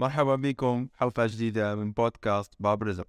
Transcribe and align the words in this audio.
مرحبا 0.00 0.34
بكم 0.36 0.88
حلقة 0.94 1.26
جديدة 1.26 1.74
من 1.74 1.92
بودكاست 1.92 2.54
باب 2.60 2.82
رزق 2.82 3.06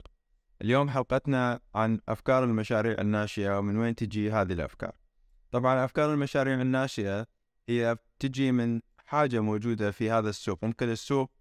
اليوم 0.61 0.89
حلقتنا 0.89 1.59
عن 1.75 1.99
أفكار 2.09 2.43
المشاريع 2.43 3.01
الناشئة 3.01 3.57
ومن 3.57 3.77
وين 3.77 3.95
تجي 3.95 4.31
هذه 4.31 4.53
الأفكار. 4.53 4.95
طبعا 5.51 5.85
أفكار 5.85 6.13
المشاريع 6.13 6.61
الناشئة 6.61 7.25
هي 7.69 7.97
تجي 8.19 8.51
من 8.51 8.81
حاجة 8.97 9.39
موجودة 9.39 9.91
في 9.91 10.11
هذا 10.11 10.29
السوق. 10.29 10.63
ممكن 10.63 10.89
السوق 10.89 11.31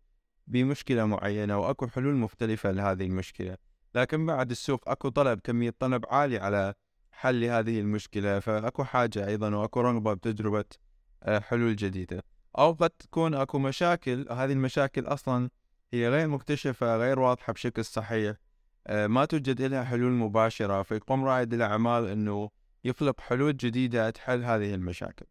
بمشكلة 0.47 1.05
معينة 1.05 1.59
وأكو 1.59 1.87
حلول 1.87 2.15
مختلفة 2.15 2.71
لهذه 2.71 3.07
المشكلة. 3.07 3.57
لكن 3.95 4.27
بعد 4.27 4.51
السوق 4.51 4.89
أكو 4.89 5.09
طلب 5.09 5.41
كمية 5.41 5.75
طلب 5.79 6.05
عالي 6.09 6.39
على 6.39 6.75
حل 7.11 7.45
هذه 7.45 7.81
المشكلة 7.81 8.39
فأكو 8.39 8.85
حاجة 8.85 9.27
أيضا 9.27 9.57
وأكو 9.57 9.81
رغبة 9.81 10.15
بتجربة 10.15 10.65
آه، 11.23 11.39
حلول 11.39 11.77
جديدة. 11.77 12.23
أو 12.59 12.73
قد 12.73 12.91
تكون 12.91 13.35
أكو 13.35 13.59
مشاكل 13.59 14.27
هذه 14.31 14.53
المشاكل 14.53 15.07
أصلا 15.07 15.51
هي 15.93 16.09
غير 16.09 16.29
مكتشفة 16.29 16.97
غير 16.97 17.19
واضحة 17.19 17.53
بشكل 17.53 17.85
صحيح. 17.85 18.37
آه، 18.87 19.07
ما 19.07 19.25
توجد 19.25 19.63
لها 19.63 19.85
حلول 19.85 20.13
مباشرة 20.13 20.83
فيقوم 20.83 21.25
رائد 21.25 21.55
الأعمال 21.55 22.07
أنه 22.07 22.51
يخلق 22.85 23.21
حلول 23.21 23.57
جديدة 23.57 24.11
تحل 24.11 24.45
هذه 24.45 24.75
المشاكل. 24.75 25.27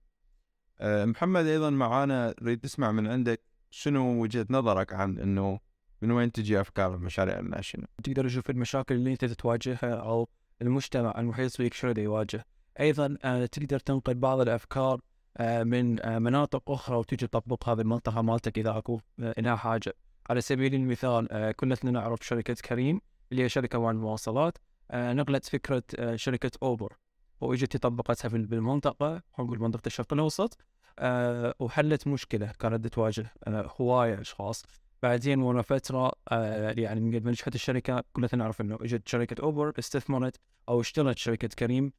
آه، 0.80 1.06
محمد 1.06 1.46
أيضا 1.46 1.70
معانا 1.70 2.36
نريد 2.42 2.66
نسمع 2.66 2.92
من 2.92 3.08
عندك 3.08 3.42
شنو 3.70 4.22
وجهة 4.22 4.46
نظرك 4.50 4.94
عن 4.94 5.18
أنه 5.20 5.60
من 6.02 6.12
وين 6.12 6.32
تجي 6.32 6.62
أفكار 6.62 6.96
المشاريع 6.96 7.40
الناشئة؟ 7.40 7.84
تقدر 8.04 8.28
تشوف 8.28 8.50
المشاكل 8.50 8.96
اللي 8.96 9.12
أنت 9.12 9.26
تواجهها 9.26 9.96
أو 9.96 10.30
المجتمع 10.62 11.14
المحيط 11.18 11.52
فيك 11.52 11.74
شنو 11.74 11.94
يواجه. 11.98 12.46
أيضا 12.80 13.18
آه، 13.24 13.46
تقدر 13.46 13.80
تنقل 13.80 14.14
بعض 14.14 14.40
الأفكار 14.40 15.02
من 15.40 16.06
آه، 16.06 16.20
مناطق 16.20 16.72
أخرى 16.72 16.98
وتجي 16.98 17.28
تطبقها 17.28 17.74
بالمنطقة 17.74 18.22
مالتك 18.22 18.58
إذا 18.58 18.78
أكو 18.78 19.00
آه، 19.20 19.34
لها 19.38 19.56
حاجة. 19.56 19.94
على 20.30 20.42
سبيل 20.42 20.76
المثال 20.76 21.32
آه، 21.32 21.52
كلنا 21.52 21.76
نعرف 21.84 22.20
شركة 22.26 22.54
كريم 22.54 23.02
اللي 23.32 23.44
هي 23.44 23.50
شركة 23.50 23.80
مال 23.80 23.90
المواصلات 23.96 24.58
آه، 24.92 25.14
نقلت 25.14 25.46
فكرة 25.46 25.84
آه، 26.00 26.16
شركة 26.16 26.52
أوبر 26.64 26.94
وإجت 27.42 27.78
طبقتها 27.78 28.30
بال- 28.30 28.46
بالمنطقة 28.46 29.22
نقول 29.40 29.60
منطقة 29.62 29.82
الشرق 29.88 30.14
الأوسط 30.14 30.58
آه، 31.00 31.54
وحلت 31.60 32.08
مشكلة 32.08 32.52
كانت 32.60 32.88
تواجه 32.88 33.32
آه، 33.44 33.72
هواية 33.82 34.22
أشخاص. 34.22 34.66
بعدين 35.04 35.42
ورا 35.42 35.62
فترة 35.62 36.12
آه، 36.32 36.72
يعني 36.78 37.00
من 37.00 37.24
ما 37.24 37.32
نجحت 37.32 37.56
الشركة 37.56 38.04
كلنا 38.14 38.30
نعرف 38.36 38.62
إنه 38.62 38.78
إجت 38.82 39.08
شركة 39.08 39.44
أوبر 39.44 39.74
استثمرت 39.80 40.40
أو 40.70 40.82
اشترت 40.82 41.18
شركة 41.18 41.48
كريم. 41.48 41.94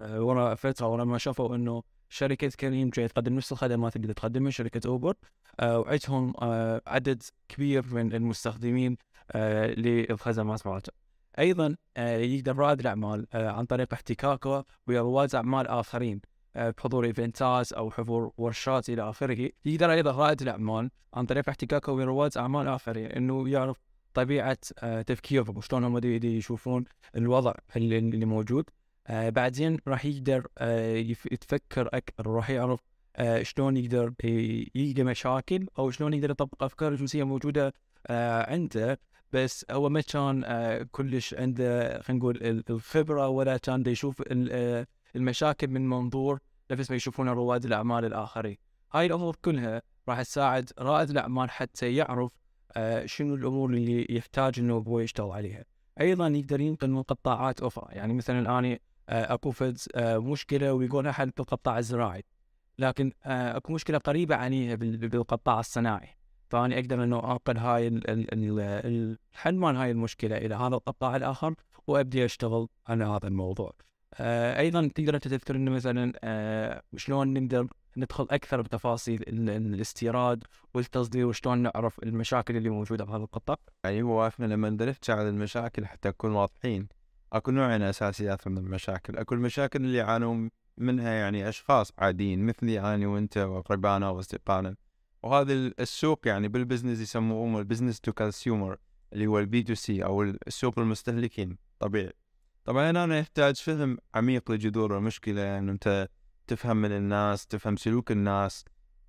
آه، 0.00 0.22
ورا 0.22 0.54
فترة 0.54 0.86
ورا 0.88 1.04
ما 1.04 1.18
شافوا 1.18 1.56
إنه 1.56 1.82
شركة 2.08 2.48
كريم 2.48 2.90
جاي 2.90 3.08
تقدم 3.08 3.34
نفس 3.36 3.52
الخدمات 3.52 3.96
اللي 3.96 4.14
تقدمها 4.14 4.50
شركة 4.50 4.88
أوبر 4.88 5.14
آه، 5.60 5.78
وعندهم 5.78 6.32
آه، 6.42 6.80
عدد 6.86 7.22
كبير 7.48 7.94
من 7.94 8.14
المستخدمين 8.14 8.96
آه، 9.30 9.66
للخدمات 9.66 10.66
مالتهم. 10.66 10.94
أيضا 11.38 11.76
آه، 11.96 12.16
يقدر 12.18 12.56
رائد 12.56 12.80
الاعمال 12.80 13.26
آه، 13.32 13.50
عن 13.50 13.64
طريق 13.64 13.92
احتكاكه 13.92 14.64
ويا 14.86 15.00
رواد 15.00 15.34
اعمال 15.34 15.66
آخرين 15.66 16.20
آه، 16.56 16.74
بحضور 16.78 17.04
إيفنتات 17.04 17.72
أو 17.72 17.90
حضور 17.90 18.32
ورشات 18.36 18.88
إلى 18.88 19.10
آخره، 19.10 19.50
يقدر 19.64 19.92
أيضا 19.92 20.10
رائد 20.10 20.42
الاعمال 20.42 20.90
عن 21.14 21.26
طريق 21.26 21.48
احتكاكه 21.48 21.92
ويا 21.92 22.04
رواد 22.04 22.38
اعمال 22.38 22.68
آخرين 22.68 23.06
إنه 23.06 23.48
يعرف 23.48 23.76
طبيعة 24.14 24.58
تفكيرهم 25.02 25.56
وشلون 25.56 25.84
هم 25.84 25.98
يشوفون 26.24 26.84
الوضع 27.16 27.54
اللي 27.76 28.26
موجود 28.26 28.64
آه 29.06 29.28
بعدين 29.30 29.78
راح 29.88 30.04
يقدر 30.04 30.46
آه 30.58 30.96
يتفكر 31.32 31.88
أكثر 31.92 32.26
راح 32.26 32.50
يعرف 32.50 32.80
آه 33.16 33.42
شلون 33.42 33.76
يقدر 33.76 34.12
يلقى 34.74 35.02
مشاكل 35.02 35.66
أو 35.78 35.90
شلون 35.90 36.14
يقدر 36.14 36.30
يطبق 36.30 36.62
أفكار 36.62 36.94
جنسية 36.94 37.24
موجودة 37.24 37.74
آه 38.06 38.50
عنده 38.52 38.98
بس 39.32 39.66
هو 39.70 39.88
ما 39.88 40.00
كان 40.00 40.44
آه 40.44 40.86
كلش 40.92 41.34
عنده 41.34 42.00
خلينا 42.02 42.18
نقول 42.20 42.36
ال- 42.36 42.64
الخبرة 42.70 43.28
ولا 43.28 43.56
كان 43.56 43.82
يشوف 43.86 44.22
آه، 44.50 44.86
المشاكل 45.16 45.68
من 45.68 45.88
منظور 45.88 46.38
نفس 46.70 46.90
ما 46.90 46.96
يشوفونه 46.96 47.32
رواد 47.32 47.64
الأعمال 47.64 48.04
الآخرين. 48.04 48.56
هاي 48.92 49.06
الأمور 49.06 49.36
كلها 49.44 49.82
راح 50.08 50.22
تساعد 50.22 50.70
رائد 50.78 51.10
الأعمال 51.10 51.50
حتى 51.50 51.94
يعرف 51.96 52.32
شنو 53.04 53.34
الأمور 53.34 53.70
اللي 53.70 54.06
يحتاج 54.10 54.58
إنه 54.58 54.74
هو 54.74 55.00
يشتغل 55.00 55.30
عليها. 55.30 55.64
أيضا 56.00 56.28
يقدر 56.28 56.60
ينقل 56.60 56.90
من 56.90 57.02
قطاعات 57.02 57.60
أخرى 57.62 57.86
يعني 57.94 58.14
مثلا 58.14 58.40
الان 58.40 58.78
اكو 59.08 59.50
فد 59.50 59.78
آه، 59.94 60.18
مشكلة 60.18 60.72
ويقولها 60.72 61.12
حل 61.12 61.30
بالقطاع 61.30 61.78
الزراعي 61.78 62.24
لكن 62.78 63.12
آه، 63.24 63.56
أكو 63.56 63.72
مشكلة 63.72 63.98
قريبة 63.98 64.36
عنيها 64.36 64.74
بال- 64.74 64.96
بالقطاع 65.08 65.60
الصناعي 65.60 66.08
فاني 66.50 66.78
أقدر 66.78 67.04
إنه 67.04 67.32
انقل 67.32 67.56
هاي 67.58 67.88
ال- 67.88 68.10
ال- 68.10 68.60
ال- 68.60 69.18
الحل 69.32 69.54
مال 69.56 69.76
هاي 69.76 69.90
المشكلة 69.90 70.36
إلى 70.36 70.54
هذا 70.54 70.74
القطاع 70.74 71.16
الآخر 71.16 71.54
وأبدي 71.86 72.24
أشتغل 72.24 72.68
على 72.86 73.04
هذا 73.04 73.28
الموضوع. 73.28 73.72
آه، 74.14 74.58
أيضا 74.60 74.88
تقدر 74.94 75.14
أنت 75.14 75.28
تذكر 75.28 75.56
إنه 75.56 75.70
مثلا 75.70 76.12
آه، 76.24 76.82
شلون 76.96 77.32
نقدر 77.32 77.66
ندخل 77.96 78.26
أكثر 78.30 78.62
بتفاصيل 78.62 79.22
ال- 79.28 79.50
ال- 79.50 79.74
الاستيراد 79.74 80.44
والتصدير 80.74 81.26
وشلون 81.26 81.58
نعرف 81.58 81.98
المشاكل 82.02 82.56
اللي 82.56 82.68
موجودة 82.70 83.04
بهذا 83.04 83.22
القطاع. 83.22 83.56
يعني 83.84 84.02
هو 84.02 84.26
إحنا 84.26 84.46
لما 84.46 84.70
نحكي 84.70 85.12
على 85.12 85.28
المشاكل 85.28 85.86
حتى 85.86 86.08
نكون 86.08 86.32
واضحين 86.32 86.88
أكو 87.34 87.50
نوعين 87.50 87.82
أساسيات 87.82 88.48
من 88.48 88.58
المشاكل 88.58 89.16
أكو 89.16 89.34
المشاكل 89.34 89.84
اللي 89.84 89.98
يعانون 89.98 90.50
منها 90.78 91.10
يعني 91.12 91.48
أشخاص 91.48 91.92
عاديين 91.98 92.46
مثلي 92.46 92.94
أنا 92.94 93.06
وأنت 93.06 93.38
واقربائنا 93.38 94.08
واصدقائنا 94.08 94.76
وهذا 95.22 95.52
ال- 95.52 95.80
السوق 95.80 96.28
يعني 96.28 96.48
بال 96.48 96.58
business 96.58 97.00
يسموه 97.00 97.58
ال 97.60 97.64
business 97.64 98.00
to 98.00 98.12
consumer 98.12 98.76
اللي 99.12 99.26
هو 99.26 99.38
ال 99.38 99.62
B2C 99.62 100.04
أو 100.04 100.22
السوق 100.22 100.78
المستهلكين 100.78 101.58
طبيعي. 101.78 102.12
طبعا 102.64 102.90
أنا 102.90 103.18
يحتاج 103.18 103.56
فهم 103.56 103.98
عميق 104.14 104.50
لجذور 104.50 104.98
المشكلة 104.98 105.40
يعني 105.40 105.58
انه 105.58 105.72
أنت 105.72 106.08
تفهم 106.46 106.76
من 106.76 106.92
الناس 106.92 107.46
تفهم 107.46 107.76
سلوك 107.76 108.10
الناس 108.12 108.64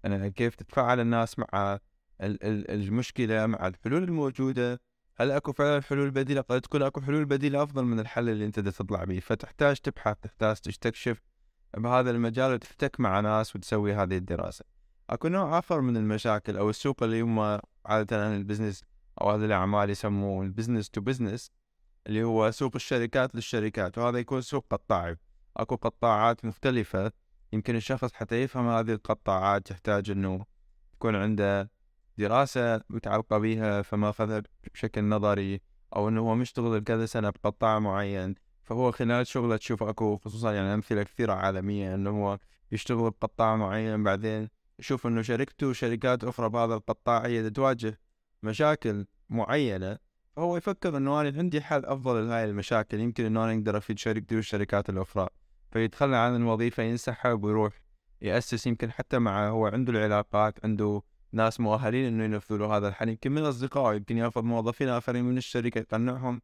آه، 0.06 0.28
كيف 0.28 0.56
تتفاعل 0.56 1.00
الناس 1.00 1.40
مع 1.40 1.80
ال- 2.22 2.44
ال- 2.44 2.72
المشكلة 2.72 3.46
مع 3.46 3.68
الحلول 3.68 4.03
الموجودة 4.03 4.81
هل 5.17 5.31
أكو 5.31 5.53
فعلا 5.53 5.81
حلول 5.81 6.11
بديلة؟ 6.11 6.41
قد 6.41 6.61
تكون 6.61 6.81
أكو 6.81 7.01
حلول 7.01 7.25
بديلة 7.25 7.63
أفضل 7.63 7.85
من 7.85 7.99
الحل 7.99 8.29
اللي 8.29 8.45
أنت 8.45 8.59
تطلع 8.59 9.03
به 9.03 9.19
فتحتاج 9.19 9.77
تبحث 9.77 10.17
تحتاج 10.21 10.55
تستكشف 10.55 11.21
بهذا 11.77 12.11
المجال 12.11 12.53
وتحتك 12.53 12.99
مع 12.99 13.19
ناس 13.19 13.55
وتسوي 13.55 13.93
هذه 13.93 14.17
الدراسة. 14.17 14.65
أكو 15.09 15.27
نوع 15.27 15.59
آخر 15.59 15.81
من 15.81 15.97
المشاكل 15.97 16.57
أو 16.57 16.69
السوق 16.69 17.03
اللي 17.03 17.21
هم 17.21 17.59
عادة 17.85 18.35
ال 18.35 18.41
business 18.41 18.83
أو 19.21 19.33
أهل 19.33 19.43
الأعمال 19.43 19.89
يسموه 19.89 20.43
ال 20.44 20.49
business 20.49 20.89
to 20.89 21.01
business 21.01 21.51
اللي 22.07 22.23
هو 22.23 22.51
سوق 22.51 22.71
الشركات 22.75 23.35
للشركات 23.35 23.97
وهذا 23.97 24.19
يكون 24.19 24.41
سوق 24.41 24.65
قطاعي. 24.69 25.17
أكو 25.57 25.75
قطاعات 25.75 26.45
مختلفة 26.45 27.11
يمكن 27.53 27.75
الشخص 27.75 28.13
حتى 28.13 28.43
يفهم 28.43 28.67
هذه 28.67 28.91
القطاعات 28.91 29.71
يحتاج 29.71 30.11
إنه 30.11 30.45
يكون 30.93 31.15
عنده 31.15 31.75
دراسة 32.17 32.81
متعلقة 32.89 33.37
بها 33.37 33.81
فما 33.81 34.09
أخذها 34.09 34.43
بشكل 34.73 35.03
نظري 35.03 35.61
أو 35.95 36.09
إنه 36.09 36.21
هو 36.21 36.35
مشتغل 36.35 36.79
كذا 36.79 37.05
سنة 37.05 37.29
بقطاع 37.29 37.79
معين 37.79 38.35
فهو 38.63 38.91
خلال 38.91 39.27
شغله 39.27 39.57
تشوف 39.57 39.83
أكو 39.83 40.17
خصوصا 40.17 40.53
يعني 40.53 40.73
أمثلة 40.73 41.03
كثيرة 41.03 41.33
عالمية 41.33 41.95
إنه 41.95 42.09
هو 42.09 42.39
يشتغل 42.71 43.09
بقطاع 43.09 43.55
معين 43.55 44.03
بعدين 44.03 44.49
يشوف 44.79 45.07
إنه 45.07 45.21
شركته 45.21 45.67
وشركات 45.67 46.23
أخرى 46.23 46.49
بهذا 46.49 46.73
القطاع 46.73 47.25
هي 47.25 47.49
تواجه 47.49 47.99
مشاكل 48.43 49.05
معينة 49.29 49.97
فهو 50.35 50.57
يفكر 50.57 50.97
إنه 50.97 51.21
أنا 51.21 51.37
عندي 51.37 51.61
حل 51.61 51.85
أفضل 51.85 52.27
لهاي 52.27 52.45
المشاكل 52.45 52.99
يمكن 52.99 53.25
إنه 53.25 53.43
أنا 53.43 53.53
أقدر 53.53 53.77
أفيد 53.77 53.99
شركتي 53.99 54.35
والشركات 54.35 54.89
الأخرى. 54.89 55.27
فيتخلى 55.71 56.17
عن 56.17 56.35
الوظيفة 56.35 56.83
ينسحب 56.83 57.43
ويروح 57.43 57.81
يأسس 58.21 58.67
يمكن 58.67 58.91
حتى 58.91 59.19
مع 59.19 59.49
هو 59.49 59.67
عنده 59.67 59.91
العلاقات 59.91 60.65
عنده 60.65 61.01
ناس 61.35 61.59
مؤهلين 61.59 62.06
إنه 62.06 62.23
ينفذوا 62.23 62.68
هذا 62.68 62.88
الحل 62.88 63.09
يمكن 63.09 63.31
من 63.31 63.41
اصدقائه 63.41 63.96
يمكن 63.96 64.18
يأخذ 64.18 64.44
موظفين 64.44 64.89
آخرين 64.89 65.25
من 65.25 65.38
الشركة 65.38 65.80
يقنعهم 65.80 66.42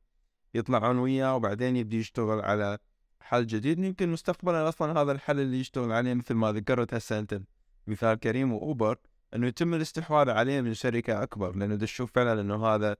يطلعون 0.53 0.97
وياه 0.97 1.35
وبعدين 1.35 1.75
يبدي 1.75 1.99
يشتغل 1.99 2.39
على 2.41 2.77
حل 3.21 3.47
جديد. 3.47 3.79
يمكن 3.79 4.09
مستقبلا 4.09 4.69
أصلا 4.69 5.01
هذا 5.01 5.11
الحل 5.11 5.39
اللي 5.39 5.59
يشتغل 5.59 5.91
عليه 5.91 6.13
مثل 6.13 6.33
ما 6.33 6.51
ذكرت 6.51 6.93
هسه 6.93 7.19
أنت. 7.19 7.41
مثال 7.87 8.19
كريم 8.19 8.53
وأوبر 8.53 8.97
إنه 9.35 9.47
يتم 9.47 9.73
الاستحواذ 9.73 10.29
عليه 10.29 10.61
من 10.61 10.73
شركة 10.73 11.23
أكبر 11.23 11.55
لأنه 11.55 11.75
تشوف 11.75 12.11
فعلا 12.11 12.41
إنه 12.41 12.65
هذا 12.65 12.95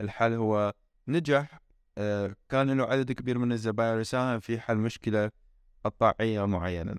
الحل 0.00 0.32
هو 0.32 0.72
نجح. 1.08 1.60
آه، 1.98 2.36
كان 2.48 2.78
له 2.78 2.84
عدد 2.84 3.12
كبير 3.12 3.38
من 3.38 3.52
الزبائن 3.52 3.98
وساهم 3.98 4.40
في 4.40 4.60
حل 4.60 4.76
مشكلة 4.76 5.30
قطاعية 5.84 6.46
معينة. 6.46 6.96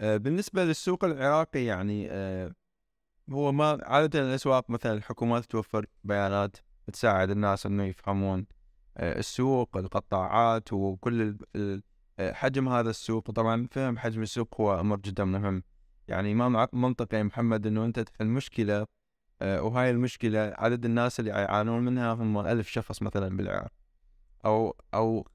آه، 0.00 0.16
بالنسبة 0.16 0.64
للسوق 0.64 1.04
العراقي 1.04 1.64
يعني 1.64 2.08
آه، 2.10 2.52
هو 3.30 3.52
ما 3.52 3.78
عادة 3.82 4.20
الأسواق 4.20 4.70
مثلا 4.70 4.92
الحكومات 4.92 5.44
توفر 5.44 5.86
بيانات 6.04 6.56
تساعد 6.92 7.30
الناس 7.30 7.66
إنه 7.66 7.84
يفهمون 7.84 8.46
آه، 8.96 9.18
السوق 9.18 9.76
القطاعات 9.76 10.72
وكل 10.72 11.36
آه، 12.18 12.32
حجم 12.32 12.68
هذا 12.68 12.90
السوق. 12.90 13.28
وطبعا 13.28 13.68
فهم 13.70 13.98
حجم 13.98 14.22
السوق 14.22 14.60
هو 14.60 14.80
أمر 14.80 14.96
جدا 14.96 15.24
مهم. 15.24 15.62
يعني 16.08 16.34
ما 16.34 16.68
منطقي 16.72 17.16
يا 17.16 17.22
محمد 17.22 17.66
إنه 17.66 17.84
أنت 17.84 18.00
تحل 18.00 18.26
مشكلة 18.26 18.86
آه، 19.42 19.62
وهاي 19.62 19.90
المشكلة 19.90 20.54
عدد 20.58 20.84
الناس 20.84 21.20
اللي 21.20 21.30
يعانون 21.30 21.84
منها 21.84 22.12
هم 22.12 22.38
ألف 22.38 22.68
شخص 22.68 23.02
مثلا 23.02 23.36
بالعراق. 23.36 23.72
أو 24.44 24.76
أو 24.94 25.26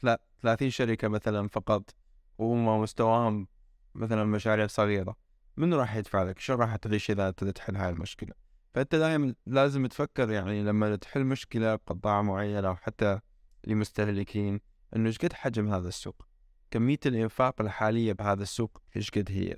ثلا- 0.00 0.20
ثلاثين 0.42 0.70
شركة 0.70 1.08
مثلا 1.08 1.48
فقط 1.48 1.90
وهم 2.38 2.80
مستواهم 2.80 3.48
مثلا 3.94 4.24
مشاريع 4.24 4.66
صغيرة. 4.66 5.16
من 5.56 5.74
راح 5.74 5.96
يدفع 5.96 6.22
لك؟ 6.22 6.38
شو 6.38 6.54
راح 6.54 6.76
تعيش 6.76 7.10
إذا 7.10 7.28
أنت 7.28 7.44
تحل 7.44 7.76
هاي 7.76 7.90
المشكلة؟ 7.90 8.34
فأنت 8.74 8.94
دائما 8.94 9.34
لازم 9.46 9.86
تفكر 9.86 10.30
يعني 10.30 10.62
لما 10.62 10.96
تحل 10.96 11.24
مشكلة 11.24 11.74
بقطاع 11.74 12.22
معين 12.22 12.64
أو 12.64 12.76
حتى 12.76 13.20
لمستهلكين 13.66 14.60
إنه 14.96 15.06
إيش 15.06 15.18
قد 15.18 15.32
حجم 15.32 15.68
هذا 15.74 15.88
السوق؟ 15.88 16.26
كمية 16.70 16.98
الإنفاق 17.06 17.60
الحالية 17.60 18.12
بهذا 18.12 18.42
السوق 18.42 18.82
إيش 18.96 19.10
قد 19.10 19.30
هي؟ 19.30 19.56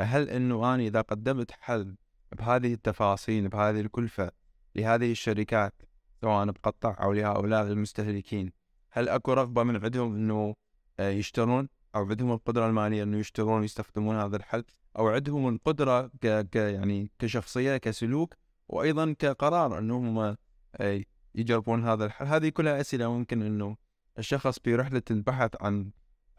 هل 0.00 0.28
إنه 0.28 0.74
أنا 0.74 0.82
إذا 0.82 1.00
قدمت 1.00 1.50
حل 1.50 1.96
بهذه 2.32 2.72
التفاصيل 2.72 3.48
بهذه 3.48 3.80
الكلفة 3.80 4.30
لهذه 4.74 5.12
الشركات 5.12 5.82
سواء 6.20 6.46
بقطاع 6.46 6.96
أو 7.02 7.12
لهؤلاء 7.12 7.62
المستهلكين 7.62 8.52
هل 8.90 9.08
أكو 9.08 9.32
رغبة 9.32 9.62
من 9.62 9.84
عندهم 9.84 10.14
إنه 10.14 10.54
آه، 11.00 11.10
يشترون 11.10 11.68
أو 11.94 12.04
عندهم 12.04 12.32
القدرة 12.32 12.66
المالية 12.66 13.02
إنه 13.02 13.18
يشترون 13.18 13.60
ويستخدمون 13.60 14.16
هذا 14.16 14.36
الحل 14.36 14.64
أو 14.98 15.08
عندهم 15.08 15.48
القدرة 15.48 16.06
ك... 16.06 16.26
ك... 16.26 16.56
يعني 16.56 17.10
كشخصية 17.18 17.76
كسلوك 17.76 18.34
وأيضا 18.68 19.12
كقرار 19.18 19.78
إنهم 19.78 20.36
آه، 20.76 21.02
يجربون 21.34 21.84
هذا 21.84 22.04
الحل 22.04 22.26
هذه 22.26 22.48
كلها 22.48 22.80
أسئلة 22.80 23.12
ممكن 23.12 23.42
إنه 23.42 23.76
الشخص 24.18 24.58
برحلة 24.64 25.02
البحث 25.10 25.50
عن 25.60 25.90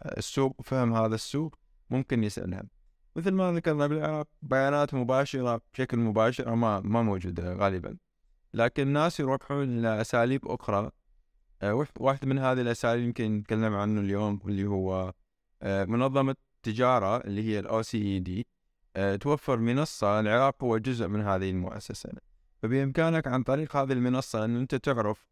آه، 0.02 0.18
السوق 0.18 0.56
وفهم 0.60 0.94
هذا 0.94 1.16
السوق 1.16 1.56
ممكن 1.90 2.24
يسألها. 2.24 2.64
مثل 3.16 3.32
ما 3.32 3.52
ذكرنا 3.52 3.88
بالعراق 3.88 4.28
بيانات 4.42 4.94
مباشرة 4.94 5.62
بشكل 5.74 5.98
مباشر 5.98 6.56
ما 6.56 6.80
ما 6.80 7.02
موجودة 7.02 7.54
غالبا. 7.54 7.98
لكن 8.54 8.84
الناس 8.84 9.20
يروحون 9.20 9.80
إلى 9.80 10.02
أساليب 10.02 10.48
أخرى. 10.48 10.92
آه، 11.62 11.86
واحد- 12.00 12.26
من 12.26 12.40
هذه 12.40 12.62
الأساليب 12.62 13.06
يمكن 13.06 13.38
نتكلم 13.38 13.74
عنه 13.76 14.02
اليوم 14.02 14.40
واللي 14.44 14.66
هو 14.66 15.14
آه، 15.62 15.86
تجارة 16.64 17.18
اللي 17.18 17.44
هي 17.44 17.60
ال 17.60 17.84
OECD 17.84 18.44
آه، 18.96 19.16
توفر 19.16 19.58
منصة 19.58 20.20
العراق 20.20 20.64
هو 20.64 20.78
جزء 20.78 21.08
من 21.08 21.22
هذه 21.22 21.50
المؤسسة. 21.50 22.10
فبإمكانك 22.62 23.28
عن 23.28 23.44
طريق 23.44 23.76
هذه 23.76 23.94
المنصة 23.94 24.46
أن 24.46 24.56
أنت 24.56 24.76
تعرف 24.76 25.28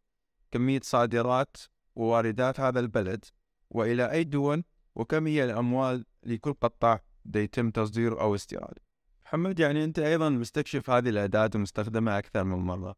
كمية 0.52 0.80
صادرات 0.84 1.58
وواردات 1.96 2.60
هذا 2.60 2.80
البلد 2.80 3.26
وإلى 3.70 4.12
أي 4.12 4.24
دول 4.24 4.64
وكم 4.96 5.28
هي 5.28 5.44
الأموال 5.44 6.06
لكل 6.24 6.54
قطاع 6.54 7.02
يتم 7.36 7.72
تصديره 7.72 8.22
أو 8.22 8.36
استيراده. 8.36 8.82
محمد 9.26 9.60
يعني 9.60 9.84
أنت 9.84 10.00
أيضا 10.00 10.30
مستكشف 10.30 10.90
هذه 10.90 11.10
الأداة 11.10 11.50
ومستخدمها 11.56 12.20
أكثر 12.20 12.44
من 12.44 12.58
مرة. 12.58 12.96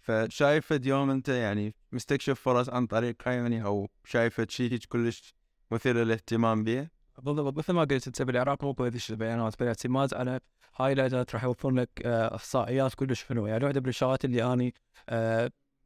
فشايف 0.00 0.72
اليوم 0.72 1.10
أنت 1.10 1.28
يعني 1.28 1.74
مستكشف 1.92 2.40
فرص 2.40 2.68
عن 2.68 2.86
طريقها 2.86 3.32
يعني 3.32 3.64
أو 3.64 3.88
شايف 4.04 4.40
شيء 4.48 4.78
كلش 4.78 5.34
مثير 5.70 5.96
للاهتمام 5.96 6.64
به 6.64 6.88
بالضبط 7.22 7.58
مثل 7.58 7.72
ما 7.72 7.80
قلت 7.80 8.06
انت 8.06 8.22
بالعراق 8.22 8.64
مو 8.64 8.72
بهذيش 8.72 9.10
البيانات 9.10 9.58
بالاعتماد 9.58 10.14
على 10.14 10.40
هاي 10.76 10.92
الاداه 10.92 11.26
راح 11.34 11.44
يوفر 11.44 11.70
لك 11.70 12.06
احصائيات 12.06 12.94
كلش 12.94 13.24
حلوة 13.24 13.48
يعني 13.48 13.64
واحدة 13.64 13.80
من 13.80 13.88
الشغلات 13.88 14.24
اللي 14.24 14.52
اني 14.52 14.74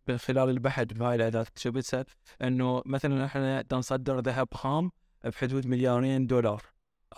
من 0.09 0.19
خلال 0.19 0.51
البحث 0.51 0.87
بهاي 0.93 1.15
الاداه 1.15 1.43
اكتشفتها 1.43 2.05
انه 2.43 2.83
مثلا 2.87 3.25
إحنا 3.25 3.65
نصدر 3.73 4.21
ذهب 4.21 4.55
خام 4.55 4.91
بحدود 5.25 5.67
مليارين 5.67 6.27
دولار 6.27 6.63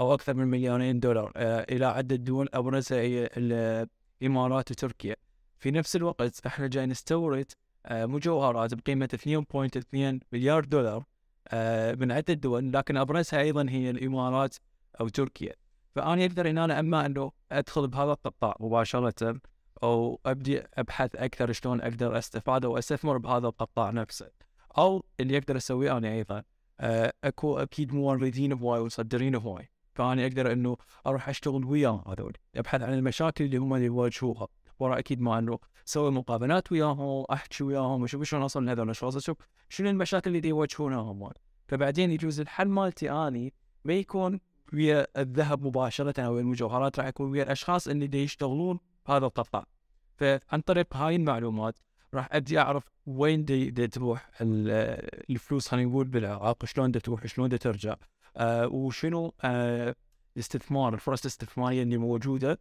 أو 0.00 0.14
أكثر 0.14 0.34
من 0.34 0.46
مليارين 0.46 1.00
دولار 1.00 1.32
آه، 1.36 1.66
إلى 1.70 1.86
عدة 1.86 2.16
دول 2.16 2.48
ابرزها 2.54 2.98
هي 3.00 3.30
الإمارات 3.36 4.70
وتركيا 4.70 5.16
في 5.58 5.70
نفس 5.70 5.96
الوقت 5.96 6.46
إحنا 6.46 6.66
جاي 6.66 6.86
نستورد 6.86 7.52
آه، 7.86 8.06
مجوهرات 8.06 8.74
بقيمة 8.74 9.08
2.2 9.14 10.20
مليار 10.32 10.64
دولار 10.64 11.04
من 11.94 12.12
عدة 12.12 12.34
دول 12.34 12.72
لكن 12.72 12.96
أبرزها 12.96 13.40
أيضا 13.40 13.66
هي 13.68 13.90
الإمارات 13.90 14.56
أو 15.00 15.08
تركيا. 15.08 15.54
فأنا 15.94 16.24
أقدر 16.24 16.50
ان 16.50 16.58
أنا 16.58 16.80
اما 16.80 17.06
أنه 17.06 17.32
أدخل 17.52 17.88
بهذا 17.88 18.12
القطاع 18.12 18.56
مباشرة 18.60 19.40
أو 19.82 20.20
أبدي 20.26 20.62
أبحث 20.74 21.16
أكثر 21.16 21.52
شلون 21.52 21.80
أقدر 21.80 22.18
أستفاد 22.18 22.64
أو 22.64 22.78
أستثمر 22.78 23.18
بهذا 23.18 23.46
القطاع 23.46 23.90
نفسه. 23.90 24.30
أو 24.78 25.04
اللي 25.20 25.38
أقدر 25.38 25.56
أسويه 25.56 25.96
أنا 25.96 26.12
أيضا 26.12 26.42
آه، 26.80 27.12
أكو 27.24 27.58
أكيد 27.58 27.94
موردين 27.94 28.52
هواي 28.52 28.80
ومصدرين 28.80 29.34
هواي. 29.34 29.70
فأنا 29.94 30.22
أقدر 30.22 30.52
أنه 30.52 30.76
أروح 31.06 31.28
أشتغل 31.28 31.64
وياهم 31.64 32.02
هذول 32.08 32.32
أبحث 32.56 32.82
عن 32.82 32.94
المشاكل 32.94 33.44
اللي 33.44 33.56
هم 33.56 33.74
يواجهوها. 33.76 34.48
ورا 34.80 34.98
أكيد 34.98 35.20
ما 35.20 35.38
انه 35.38 35.58
أسوي 35.88 36.10
مقابلات 36.10 36.72
وياهم 36.72 37.24
أحكي 37.32 37.64
وياهم 37.64 38.02
واشوف 38.02 38.22
شلون 38.22 38.42
اوصل 38.42 38.64
لهذول 38.66 38.84
الأشخاص. 38.84 39.16
أشوف 39.16 39.36
شنو 39.68 39.90
المشاكل 39.90 40.36
اللي 40.36 40.48
يواجهونها 40.48 40.98
هم. 41.00 41.30
فبعدين 41.68 42.10
يجوز 42.10 42.40
الحل 42.40 42.68
مالتي 42.68 43.10
أني 43.10 43.52
ما 43.84 43.92
يكون 43.94 44.40
ويا 44.72 45.06
الذهب 45.16 45.66
مباشرة 45.66 46.20
أو 46.20 46.38
المجوهرات 46.38 46.98
راح 46.98 47.06
يكون 47.06 47.30
ويا 47.30 47.42
الأشخاص 47.42 47.88
اللي 47.88 48.06
دي 48.06 48.22
يشتغلون 48.22 48.78
بهذا 49.08 49.26
القطاع 49.26 49.66
فعن 50.16 50.60
طريق 50.66 50.96
هاي 50.96 51.16
المعلومات 51.16 51.78
راح 52.14 52.28
أبدي 52.32 52.58
أعرف 52.58 52.84
وين 53.06 53.44
دي, 53.44 53.70
دي 53.70 53.86
تروح 53.88 54.30
ال- 54.40 55.08
الفلوس 55.30 55.68
خلينا 55.68 55.90
نقول 55.90 56.06
بالعراق 56.06 56.64
شلون 56.64 56.90
دي 56.90 57.00
تروح 57.00 57.26
شلون 57.26 57.48
دي 57.48 57.58
ترجع. 57.58 57.96
آه 58.36 58.66
وشنو 58.66 59.34
آه 59.44 59.94
الاستثمار 60.36 60.94
الفرص 60.94 61.20
الاستثمارية 61.20 61.82
اللي 61.82 61.96
موجودة. 61.96 62.58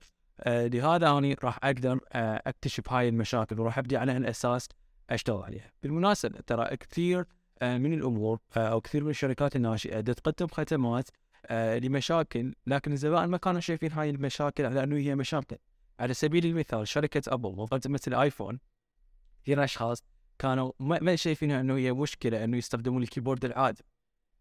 لهذا 0.47 1.17
أني 1.17 1.35
راح 1.43 1.59
أقدر 1.63 1.99
آه 2.11 2.41
أكتشف 2.47 2.91
هاي 2.91 3.09
المشاكل 3.09 3.59
وراح 3.59 3.77
أبدي 3.77 3.97
على 3.97 4.11
هالاساس 4.11 4.69
أشتغل 5.09 5.43
عليها. 5.43 5.71
بالمناسبة 5.83 6.39
ترى 6.47 6.77
كثير 6.77 7.25
آه، 7.61 7.77
من 7.77 7.93
الأمور 7.93 8.39
آه، 8.57 8.59
أو 8.59 8.81
كثير 8.81 9.03
من 9.03 9.09
الشركات 9.09 9.55
الناشئة 9.55 9.99
دا 9.99 10.13
تقدم 10.13 10.47
خدمات 10.47 11.09
آه، 11.45 11.77
لمشاكل 11.77 12.53
لكن 12.67 12.91
الزبائن 12.91 13.29
ما 13.29 13.37
كانوا 13.37 13.59
شايفين 13.59 13.91
هاي 13.91 14.09
المشاكل 14.09 14.65
على 14.65 14.83
أنه 14.83 14.95
هي 14.95 15.15
مشاكل. 15.15 15.57
على 15.99 16.13
سبيل 16.13 16.45
المثال 16.45 16.87
شركة 16.87 17.21
أبل 17.27 17.49
مقدمة 17.49 17.99
الآيفون 18.07 18.59
كثير 19.43 19.63
اشخاص 19.63 20.03
كانوا 20.39 20.71
ما, 20.79 21.15
شايفينها 21.15 21.61
أنه 21.61 21.77
هي 21.77 21.93
مشكلة 21.93 22.43
أنه 22.43 22.57
يستخدمون 22.57 23.03
ال 23.03 23.08
keyboard 23.08 23.45
العادي. 23.45 23.83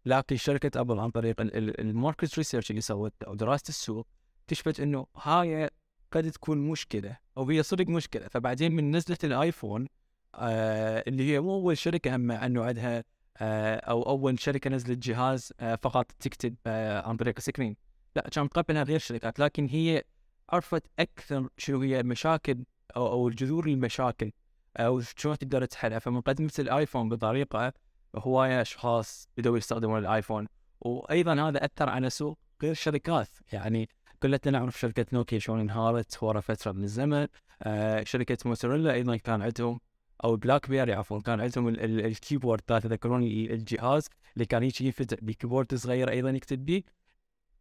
لكن 0.05 0.35
شركة 0.35 0.81
أبل 0.81 0.99
عن 0.99 1.09
طريق 1.09 1.35
ال 1.79 1.87
market 1.87 2.37
research 2.37 2.69
اللي 2.69 2.81
سوت 2.81 3.23
أو 3.23 3.35
دراسة 3.35 3.69
السوق 3.69 4.07
اكتشفت 4.43 4.79
أنه 4.79 5.07
هاي 5.15 5.69
قد 6.11 6.31
تكون 6.31 6.57
مشكلة 6.57 7.17
أو 7.37 7.49
هي 7.49 7.63
صدق 7.63 7.87
مشكلة. 7.87 8.27
فبعدين 8.27 8.71
من 8.71 8.95
نزلت 8.95 9.25
الآيفون 9.25 9.87
آه 10.35 11.03
اللي 11.07 11.31
هي 11.31 11.39
مو 11.39 11.53
أول 11.55 11.77
شركة 11.77 12.17
مع 12.17 12.45
انه 12.45 12.63
عندها 12.63 13.03
آه 13.37 13.75
أو 13.75 14.03
أول 14.03 14.39
شركة 14.39 14.69
نزلت 14.69 14.97
جهاز 14.97 15.53
آه 15.59 15.75
فقط 15.75 16.11
تكتب 16.11 16.55
آه 16.67 17.07
عن 17.07 17.17
طريق 17.17 17.39
screen. 17.39 17.75
لا 18.15 18.21
كان 18.21 18.47
قبلها 18.47 18.83
غير 18.83 18.99
شركات 18.99 19.39
لكن 19.39 19.67
هي 19.67 20.03
عرفت 20.49 20.83
أكثر 20.99 21.49
شنو 21.57 21.81
هي 21.81 21.99
المشاكل 21.99 22.63
أو 22.95 23.07
أو 23.07 23.27
الجذور 23.27 23.67
المشاكل 23.67 24.31
أو 24.77 25.01
شلون 25.01 25.37
تقدر 25.37 25.65
تحلها. 25.65 25.99
فمقدمه 25.99 26.51
الآيفون 26.59 27.09
بطريقة 27.09 27.73
هوايه 28.15 28.61
أشخاص 28.61 29.27
بدأوا 29.37 29.57
يستخدمون 29.57 29.99
الآيفون. 29.99 30.47
وأيضا 30.81 31.49
هذا 31.49 31.65
أثر 31.65 31.89
على 31.89 32.09
سوق 32.09 32.39
غير 32.61 32.71
الشركات 32.71 33.29
يعني 33.53 33.89
كلنا 34.23 34.39
نعرف 34.45 34.79
شركة 34.79 35.05
نوكيا 35.13 35.39
شلون 35.39 35.59
انهارت 35.59 36.23
ورا 36.23 36.39
فترة 36.41 36.71
من 36.71 36.83
الزمن. 36.83 37.27
آه 37.63 38.03
شركة 38.03 38.37
موتوريلا 38.45 38.93
أيضا 38.93 39.15
كان 39.17 39.41
عندهم 39.41 39.79
أو 40.23 40.35
بلاك 40.35 40.69
بيري 40.69 40.93
عفوا 40.93 41.19
كان 41.21 41.41
عندهم 41.41 41.67
ال- 41.67 41.79
ال- 41.79 42.05
ال 42.05 42.11
keyboard 42.11 42.61
تذكرون 42.61 43.23
ال- 43.23 43.51
الجهاز 43.51 44.09
اللي 44.33 44.45
كان 44.45 44.63
يجي 44.63 44.87
يفتح 44.87 45.17
ب 45.21 45.27
keyboard 45.27 45.75
صغير 45.75 46.09
أيضا 46.09 46.29
يكتب 46.29 46.65
بيه. 46.65 46.83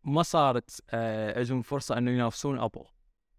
ما 0.04 0.22
صارت 0.22 0.80
آه 0.90 1.38
عندهم 1.38 1.62
فرصة 1.62 1.98
إنه 1.98 2.10
ينافسون 2.10 2.58
أبل. 2.58 2.84